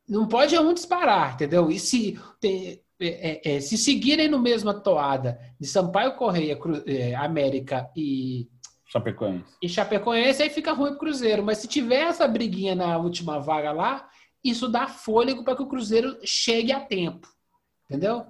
[0.09, 1.71] não pode um disparar, entendeu?
[1.71, 3.07] E se, tem, é,
[3.51, 8.49] é, é, se seguirem no mesma toada de Sampaio Correia, Cru, é, América e
[8.87, 9.57] Chapecoense.
[9.61, 11.43] E Chapecoense aí fica ruim pro Cruzeiro.
[11.43, 14.09] Mas se tiver essa briguinha na última vaga lá,
[14.43, 17.27] isso dá fôlego para que o Cruzeiro chegue a tempo.
[17.89, 18.27] Entendeu?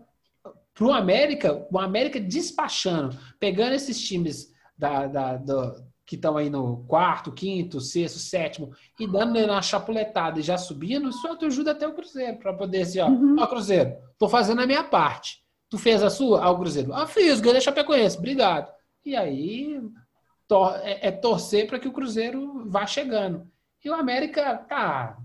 [0.72, 6.84] Pro América, o América despachando, pegando esses times da, da, do, que estão aí no
[6.86, 11.94] quarto, quinto, sexto, sétimo, e dando uma chapuletada e já subindo, isso ajuda até o
[11.94, 13.36] Cruzeiro, para poder assim, ó, uhum.
[13.38, 15.42] ó, Cruzeiro, tô fazendo a minha parte.
[15.70, 16.42] Tu fez a sua?
[16.42, 16.92] Ah, o Cruzeiro.
[16.92, 18.70] Ah, fiz, ganhei a Chapecoense, obrigado.
[19.04, 19.80] E aí
[20.46, 23.46] tor é, é torcer para que o Cruzeiro vá chegando.
[23.84, 25.18] E o América, tá.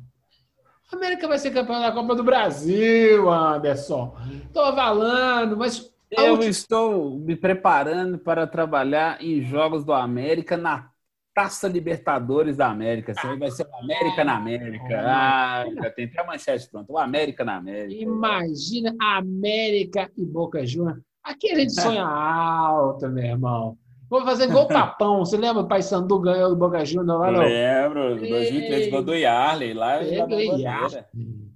[0.92, 4.18] O América vai ser campeão da Copa do Brasil, Anderson.
[4.52, 6.50] Tô falando, mas eu última...
[6.50, 10.90] estou me preparando para trabalhar em jogos do América na
[11.34, 13.12] Taça Libertadores da América.
[13.12, 15.02] Isso aí vai ser o América na América.
[15.06, 16.92] Ah, já tem até a manchete pronta.
[16.92, 18.02] O América na América.
[18.02, 21.00] Imagina América e Boca Juniors.
[21.24, 23.78] Aqui a gente sonha alto, meu irmão.
[24.10, 25.20] Vou fazer gol tapão.
[25.24, 27.32] Você lembra o Pai Sandu ganhou do Boca Juniors lá?
[27.32, 27.42] Não?
[27.42, 28.18] Lembro.
[28.18, 30.02] 2003, gol do Yarley lá.
[30.02, 30.64] Yarley,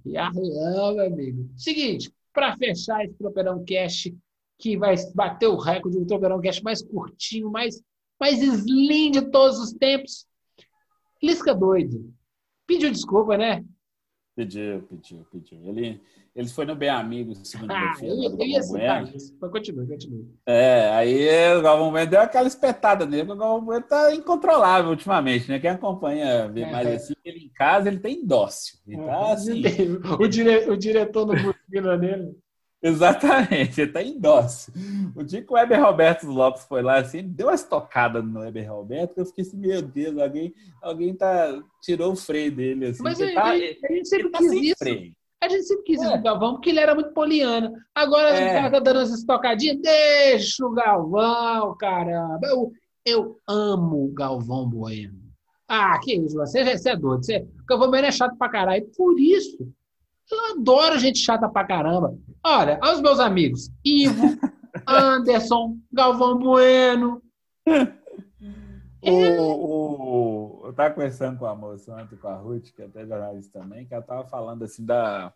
[0.06, 1.50] Yarley, meu amigo.
[1.56, 4.10] Seguinte, para fechar esse Tropeirão Cash,
[4.58, 7.82] que vai bater o recorde do Tropeirão Cash mais curtinho, mais,
[8.20, 10.26] mais slim de todos os tempos.
[11.22, 12.12] Lisca doido.
[12.66, 13.64] Pediu desculpa, né?
[14.36, 15.58] Pediu, pediu, pediu.
[15.64, 16.00] Ele,
[16.34, 19.36] ele foi no Bem Amigo, segundo ah, eu, eu ia citar isso.
[19.40, 20.28] Mas continue, continue.
[20.44, 25.48] É, aí o Galvão Bueno deu aquela espetada nele, o Galvão Bueno tá incontrolável ultimamente,
[25.48, 25.60] né?
[25.60, 26.94] Quem acompanha vê é, mais é.
[26.96, 28.76] assim, ele em casa, ele tem dócil.
[28.88, 29.62] Ele tá é, assim.
[30.18, 32.36] O, dire, o diretor não busca nele.
[32.84, 34.70] Exatamente, ele tá em dose.
[35.16, 38.70] O dia que o Weber Roberto Lopes foi lá, assim, deu uma estocada no Weber
[38.70, 43.02] Roberto, eu fiquei assim, meu Deus, alguém, alguém tá, tirou o freio dele, assim.
[43.02, 44.76] Mas tá, a, gente sempre tá quis isso.
[44.78, 45.14] Freio.
[45.42, 46.04] A gente sempre quis é.
[46.04, 47.72] isso do Galvão, porque ele era muito poliano.
[47.94, 48.60] Agora é.
[48.60, 52.46] gente tá dando as estocadinhas, deixa o Galvão, caramba.
[52.46, 52.70] Eu,
[53.06, 55.24] eu amo o Galvão Bueno.
[55.66, 57.24] Ah, que isso, você, você é doido.
[57.24, 58.86] Você, o Galvão Bueno é chato pra caralho.
[58.94, 59.66] Por isso,
[60.30, 62.14] eu adoro gente chata pra caramba.
[62.46, 64.38] Olha, aos meus amigos, Ivo,
[64.86, 67.22] Anderson, Galvão Bueno.
[69.00, 73.06] O, o, eu estava conversando com a moça ontem, com a Ruth, que é até
[73.06, 75.32] jornalista também, que ela estava falando assim da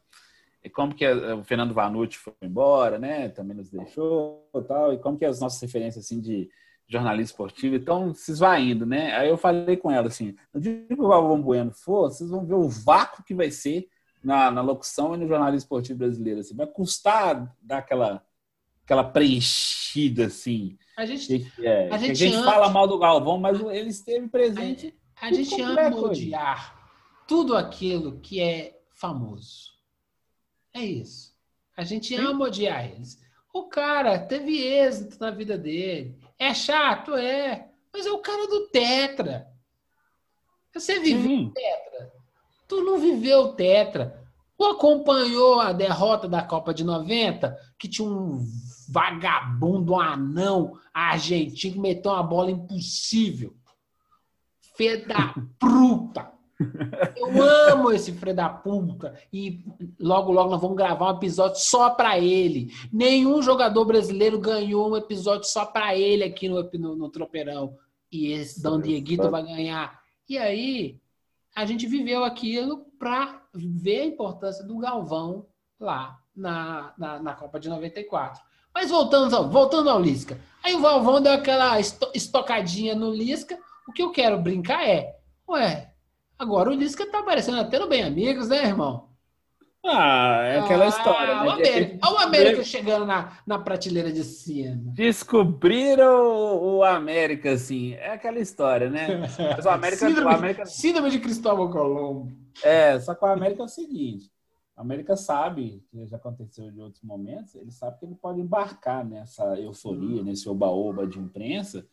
[0.74, 3.30] como que o Fernando Vanucci foi embora, né?
[3.30, 6.50] Também nos deixou e tal, e como que as nossas referências assim de
[6.86, 9.14] jornalismo esportivo estão se esvaindo, né?
[9.16, 12.44] Aí eu falei com ela assim, no dia que o Galvão Bueno for, vocês vão
[12.44, 13.88] ver o vácuo que vai ser
[14.22, 16.40] na, na locução e no jornalismo esportivo brasileiro.
[16.40, 18.24] Assim, vai custar dar aquela,
[18.84, 20.78] aquela preenchida, assim.
[20.96, 22.52] A gente, é, a gente, a gente ama...
[22.52, 24.94] fala mal do Galvão, mas ele esteve presente.
[25.20, 26.76] A, a gente ama odiar
[27.26, 29.72] tudo aquilo que é famoso.
[30.74, 31.36] É isso.
[31.76, 32.22] A gente Sim.
[32.22, 33.20] ama odiar eles.
[33.52, 36.18] O cara teve êxito na vida dele.
[36.38, 37.14] É chato?
[37.14, 37.68] É.
[37.92, 39.46] Mas é o cara do Tetra.
[40.74, 42.12] Você viveu o Tetra.
[42.68, 44.22] Tu não viveu o Tetra.
[44.58, 48.44] Tu acompanhou a derrota da Copa de 90, que tinha um
[48.88, 53.54] vagabundo, um anão argentino que meteu uma bola impossível.
[54.76, 56.32] Fê da puta.
[57.16, 59.16] Eu amo esse Fê da puta.
[59.32, 59.64] E
[59.98, 62.72] logo, logo nós vamos gravar um episódio só para ele.
[62.92, 67.76] Nenhum jogador brasileiro ganhou um episódio só para ele aqui no, no, no Tropeirão.
[68.10, 70.00] E esse Dom Dieguito vai ganhar.
[70.28, 70.98] E aí,
[71.58, 75.44] a gente viveu aquilo para ver a importância do Galvão
[75.80, 78.40] lá na, na, na, Copa de 94.
[78.72, 80.40] Mas voltando ao, voltando ao Lisca.
[80.62, 81.76] Aí o Galvão deu aquela
[82.14, 83.58] estocadinha no Lisca.
[83.88, 85.16] O que eu quero brincar é,
[85.48, 85.92] ué,
[86.38, 89.07] agora o Lisca tá aparecendo até no Bem Amigos, né, irmão?
[89.84, 91.34] Ah, é aquela ah, história.
[91.34, 91.98] Né?
[92.02, 94.76] O olha o América chegando na, na prateleira de cima.
[94.92, 97.94] Descobriram o, o América, assim.
[97.94, 99.20] É aquela história, né?
[99.56, 100.66] Mas o América, síndrome, o América...
[100.66, 102.32] síndrome de Cristóvão Colombo.
[102.62, 104.30] É, só que o América é o seguinte.
[104.76, 109.04] A América sabe, que já aconteceu em outros momentos, ele sabe que ele pode embarcar
[109.04, 111.84] nessa euforia, nesse oba-oba de imprensa,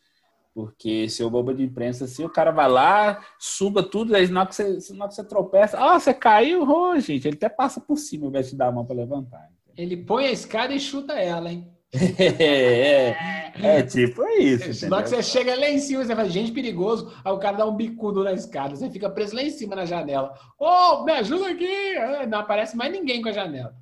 [0.56, 4.40] porque se o bobo de imprensa, assim, o cara vai lá, suba tudo, aí na
[4.40, 7.50] hora que você, na hora que você tropeça, ah, você caiu, oh, gente, ele até
[7.50, 9.50] passa por cima ao invés de dar a mão para levantar.
[9.76, 11.70] Ele põe a escada e chuta ela, hein?
[11.92, 14.88] é, é, tipo isso.
[14.88, 17.12] Na hora que você chega lá em cima, você fala, gente, perigoso.
[17.22, 19.84] Aí o cara dá um bicudo na escada, você fica preso lá em cima na
[19.84, 20.32] janela.
[20.58, 21.94] Ô, oh, me ajuda aqui!
[22.30, 23.76] Não aparece mais ninguém com a janela.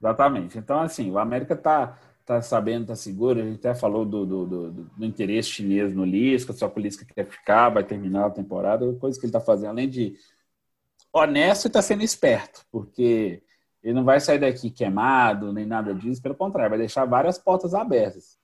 [0.00, 0.56] Exatamente.
[0.56, 3.40] Então, assim, o América tá tá sabendo, tá seguro.
[3.40, 6.82] A gente até falou do, do, do, do interesse chinês no Lisca, só que o
[6.82, 10.16] Lisca quer ficar, vai terminar a temporada, coisa que ele tá fazendo, além de
[11.12, 13.42] honesto, está sendo esperto, porque
[13.82, 17.72] ele não vai sair daqui queimado, nem nada disso, pelo contrário, vai deixar várias portas
[17.72, 18.36] abertas.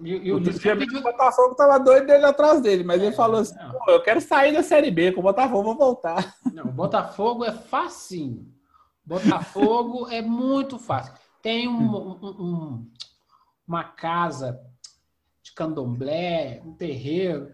[0.00, 1.00] E, e o Lisca pediu...
[1.00, 3.72] o Botafogo tava doido dele atrás dele, mas ele falou assim: não.
[3.72, 6.36] "Pô, eu quero sair da Série B, com o Botafogo vou voltar.
[6.54, 8.46] Não, Botafogo é facinho.
[9.04, 11.14] Botafogo é muito fácil.
[11.42, 12.90] Tem um- um- um-
[13.66, 14.60] uma casa
[15.42, 17.46] de candomblé, um terreiro.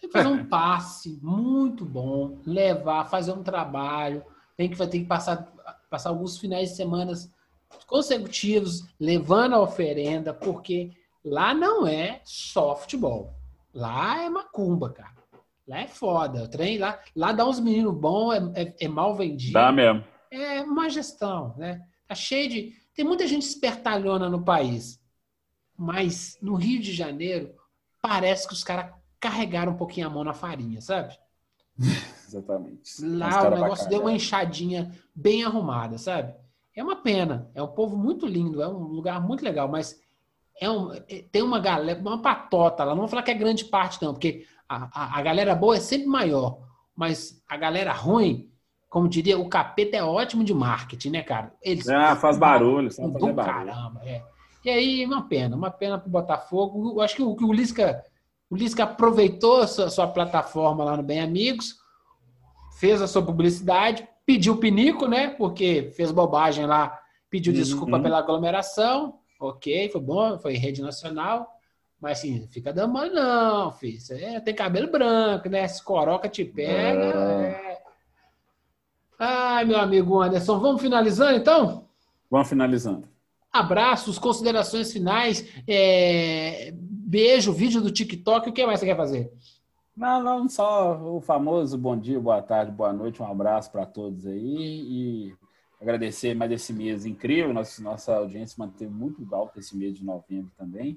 [0.00, 4.24] Tem que fazer um passe muito bom, levar, fazer um trabalho.
[4.56, 5.50] Tem que, vai ter que passar,
[5.90, 7.12] passar alguns finais de semana
[7.86, 10.90] consecutivos levando a oferenda, porque
[11.24, 13.34] lá não é só futebol.
[13.72, 15.14] Lá é macumba, cara.
[15.66, 16.44] Lá é foda.
[16.44, 19.52] O trem lá, lá dá uns meninos bons, é, é- é mal vendido.
[19.52, 20.04] Dá mesmo.
[20.30, 21.82] É má gestão, né?
[22.08, 22.79] Tá cheio de.
[22.94, 25.00] Tem muita gente espertalhona no país.
[25.76, 27.54] Mas no Rio de Janeiro,
[28.02, 31.16] parece que os caras carregaram um pouquinho a mão na farinha, sabe?
[32.26, 33.02] Exatamente.
[33.04, 36.34] Lá o negócio deu uma enxadinha bem arrumada, sabe?
[36.74, 37.50] É uma pena.
[37.54, 40.00] É um povo muito lindo, é um lugar muito legal, mas
[40.60, 42.92] é um, é- tem uma galera, uma patota lá.
[42.92, 45.80] Não vou falar que é grande parte, não, porque a, a, a galera boa é
[45.80, 46.68] sempre maior.
[46.94, 48.49] Mas a galera ruim,
[48.90, 51.54] como diria, o capeta é ótimo de marketing, né, cara?
[51.62, 53.66] Eles Ah, faz barulho, sabe do barulho.
[53.72, 54.22] caramba, é.
[54.64, 56.94] E aí, uma pena, uma pena pro Botafogo.
[56.96, 58.04] Eu acho que o, o Lisca,
[58.50, 61.76] o Lisca aproveitou a sua, sua plataforma lá no Bem Amigos,
[62.78, 65.28] fez a sua publicidade, pediu pinico, né?
[65.28, 66.98] Porque fez bobagem lá,
[67.30, 67.58] pediu Uhum.
[67.58, 69.14] desculpa pela aglomeração.
[69.40, 71.48] Ok, foi bom, foi rede nacional.
[72.00, 74.00] Mas assim, fica dando mole, não, filho.
[74.00, 75.66] Você é, tem cabelo branco, né?
[75.68, 77.04] Se coroca te pega.
[77.14, 77.69] é.
[79.22, 81.84] Ai, meu amigo Anderson, vamos finalizando então?
[82.30, 83.06] Vamos finalizando.
[83.52, 89.30] Abraços, considerações finais, é, beijo, vídeo do TikTok, o que mais você quer fazer?
[89.94, 94.26] Não, não, só o famoso bom dia, boa tarde, boa noite, um abraço para todos
[94.26, 95.34] aí e
[95.78, 100.50] agradecer mais esse mês incrível, nossa, nossa audiência manteve muito alta esse mês de novembro
[100.56, 100.96] também.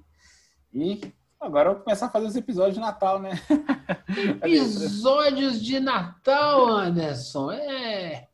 [0.73, 1.01] E
[1.43, 3.31] agora eu vou começar a fazer os episódios de Natal, né?
[4.41, 8.27] Episódios de Natal, Anderson, é,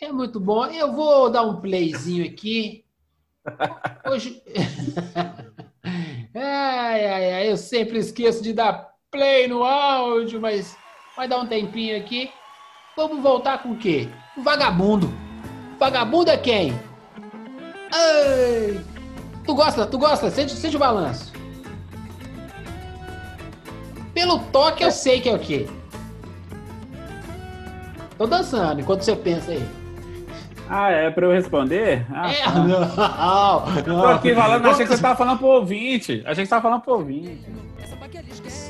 [0.00, 0.66] é muito bom.
[0.66, 2.84] Eu vou dar um playzinho aqui.
[4.04, 4.42] Hoje.
[6.34, 10.76] ai, ai, ai, eu sempre esqueço de dar play no áudio, mas
[11.16, 12.30] vai dar um tempinho aqui.
[12.96, 14.08] Vamos voltar com o quê?
[14.36, 15.10] O vagabundo.
[15.78, 16.72] Vagabundo é quem?
[17.92, 18.84] Ai,
[19.44, 20.30] tu gosta, tu gosta?
[20.30, 21.35] Sente, sente o balanço.
[24.16, 25.66] Pelo toque eu sei que é o quê.
[28.16, 29.62] Tô dançando enquanto você pensa aí.
[30.70, 32.06] Ah, é para eu responder?
[32.10, 32.54] Ah, É, tá.
[33.76, 34.08] não, Tô não.
[34.08, 36.22] aqui falando, achei que você tava falando pro ouvinte.
[36.24, 37.46] Achei que você tava falando pro ouvinte.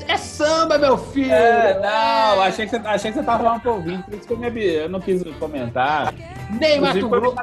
[0.05, 1.31] É samba, meu filho.
[1.31, 4.33] É, não, achei que, você, achei que você tava falando pro ouvinte, por isso que
[4.33, 6.13] eu, me, eu não quis comentar.
[6.59, 7.35] Nem Mato Grosso.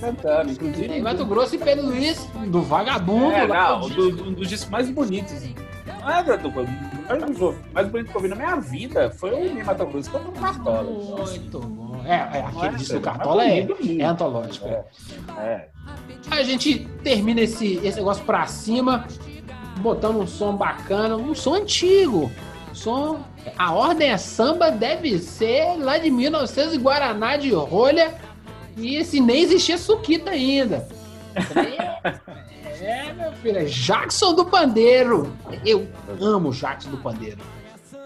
[0.00, 0.88] Cantando, inclusive.
[0.88, 3.32] Nem Mato Grosso e Pedro Luiz, do vagabundo.
[3.32, 5.32] É, não, dos, um dos discos mais bonitos.
[6.00, 6.50] Não é, do, do,
[7.08, 10.18] mais, mais bonito que eu vi na minha vida foi o Ney Mato eu tô
[10.18, 10.82] no Cartola.
[10.82, 12.02] Muito bom.
[12.04, 13.68] É, é aquele é, disco do é Cartola é,
[13.98, 14.68] é antológico.
[14.68, 14.84] é.
[15.38, 15.68] É.
[16.30, 19.06] A gente termina esse, esse negócio pra cima,
[19.78, 22.30] botando um som bacana, um som antigo.
[22.72, 23.20] Som.
[23.58, 28.14] A ordem é samba, deve ser lá de 1900 e Guaraná de rolha.
[28.76, 30.86] E esse nem existia Suquita ainda.
[32.80, 35.32] É, meu filho, é Jackson do Pandeiro.
[35.64, 35.86] Eu
[36.20, 37.38] amo Jackson do Pandeiro.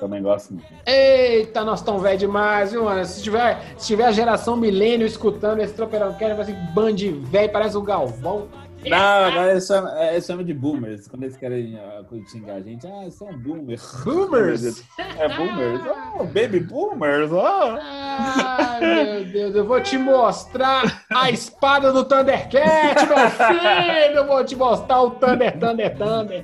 [0.00, 0.66] Também gosto muito.
[0.84, 3.04] Eita, nós estamos velho demais, viu, mano?
[3.04, 6.96] Se tiver, se tiver a geração milênio escutando esse tropeirão quer, vai ser band
[7.30, 8.48] velho, parece o Galvão.
[8.88, 11.08] Não, agora eles chamam, é, eles chamam de boomers.
[11.08, 14.02] Quando eles querem ah, xingar a gente, ah, são boomers.
[14.04, 14.84] Boomers?
[15.16, 15.80] É, boomers.
[16.18, 17.30] Oh, baby boomers.
[17.30, 17.78] Oh.
[17.80, 24.16] Ai, meu Deus, eu vou te mostrar a espada do Thundercat, meu filho!
[24.16, 26.42] Eu vou te mostrar o Thunder, Thunder, Thunder.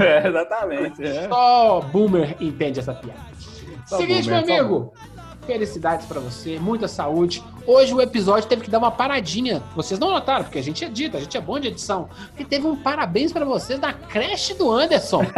[0.00, 1.04] É, exatamente.
[1.04, 1.28] É.
[1.28, 3.18] Só boomer entende essa piada.
[3.86, 4.94] Só Seguinte, boomer, meu só amigo.
[5.46, 7.42] Felicidades pra você, muita saúde.
[7.66, 9.60] Hoje o episódio teve que dar uma paradinha.
[9.74, 12.08] Vocês não notaram, porque a gente edita, a gente é bom de edição.
[12.38, 15.22] E teve um parabéns pra vocês da creche do Anderson.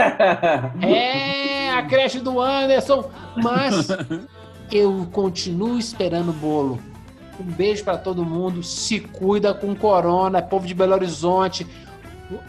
[0.83, 3.11] É, a creche do Anderson.
[3.43, 3.89] Mas
[4.71, 6.79] eu continuo esperando o bolo.
[7.41, 8.63] Um beijo pra todo mundo.
[8.63, 11.67] Se cuida com corona, povo de Belo Horizonte.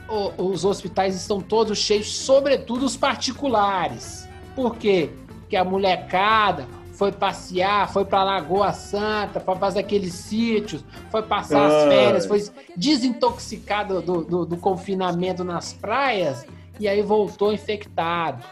[0.10, 4.28] O- o- os hospitais estão todos cheios, sobretudo os particulares.
[4.56, 5.10] Por quê?
[5.40, 6.66] Porque a molecada
[6.98, 11.90] foi passear, foi pra Lagoa Santa, foi fazer aqueles sítios, foi passar as Ai.
[11.90, 12.44] férias, foi
[12.78, 16.46] desintoxicado do, do- do confinamento nas praias
[16.80, 18.44] e aí voltou infectado.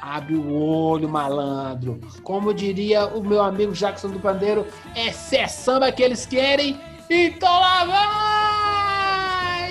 [0.00, 2.00] Abre o olho, malandro.
[2.22, 6.78] Como diria o meu amigo Jackson do Pandeiro, é cé samba que eles querem,
[7.10, 9.68] então lá vai!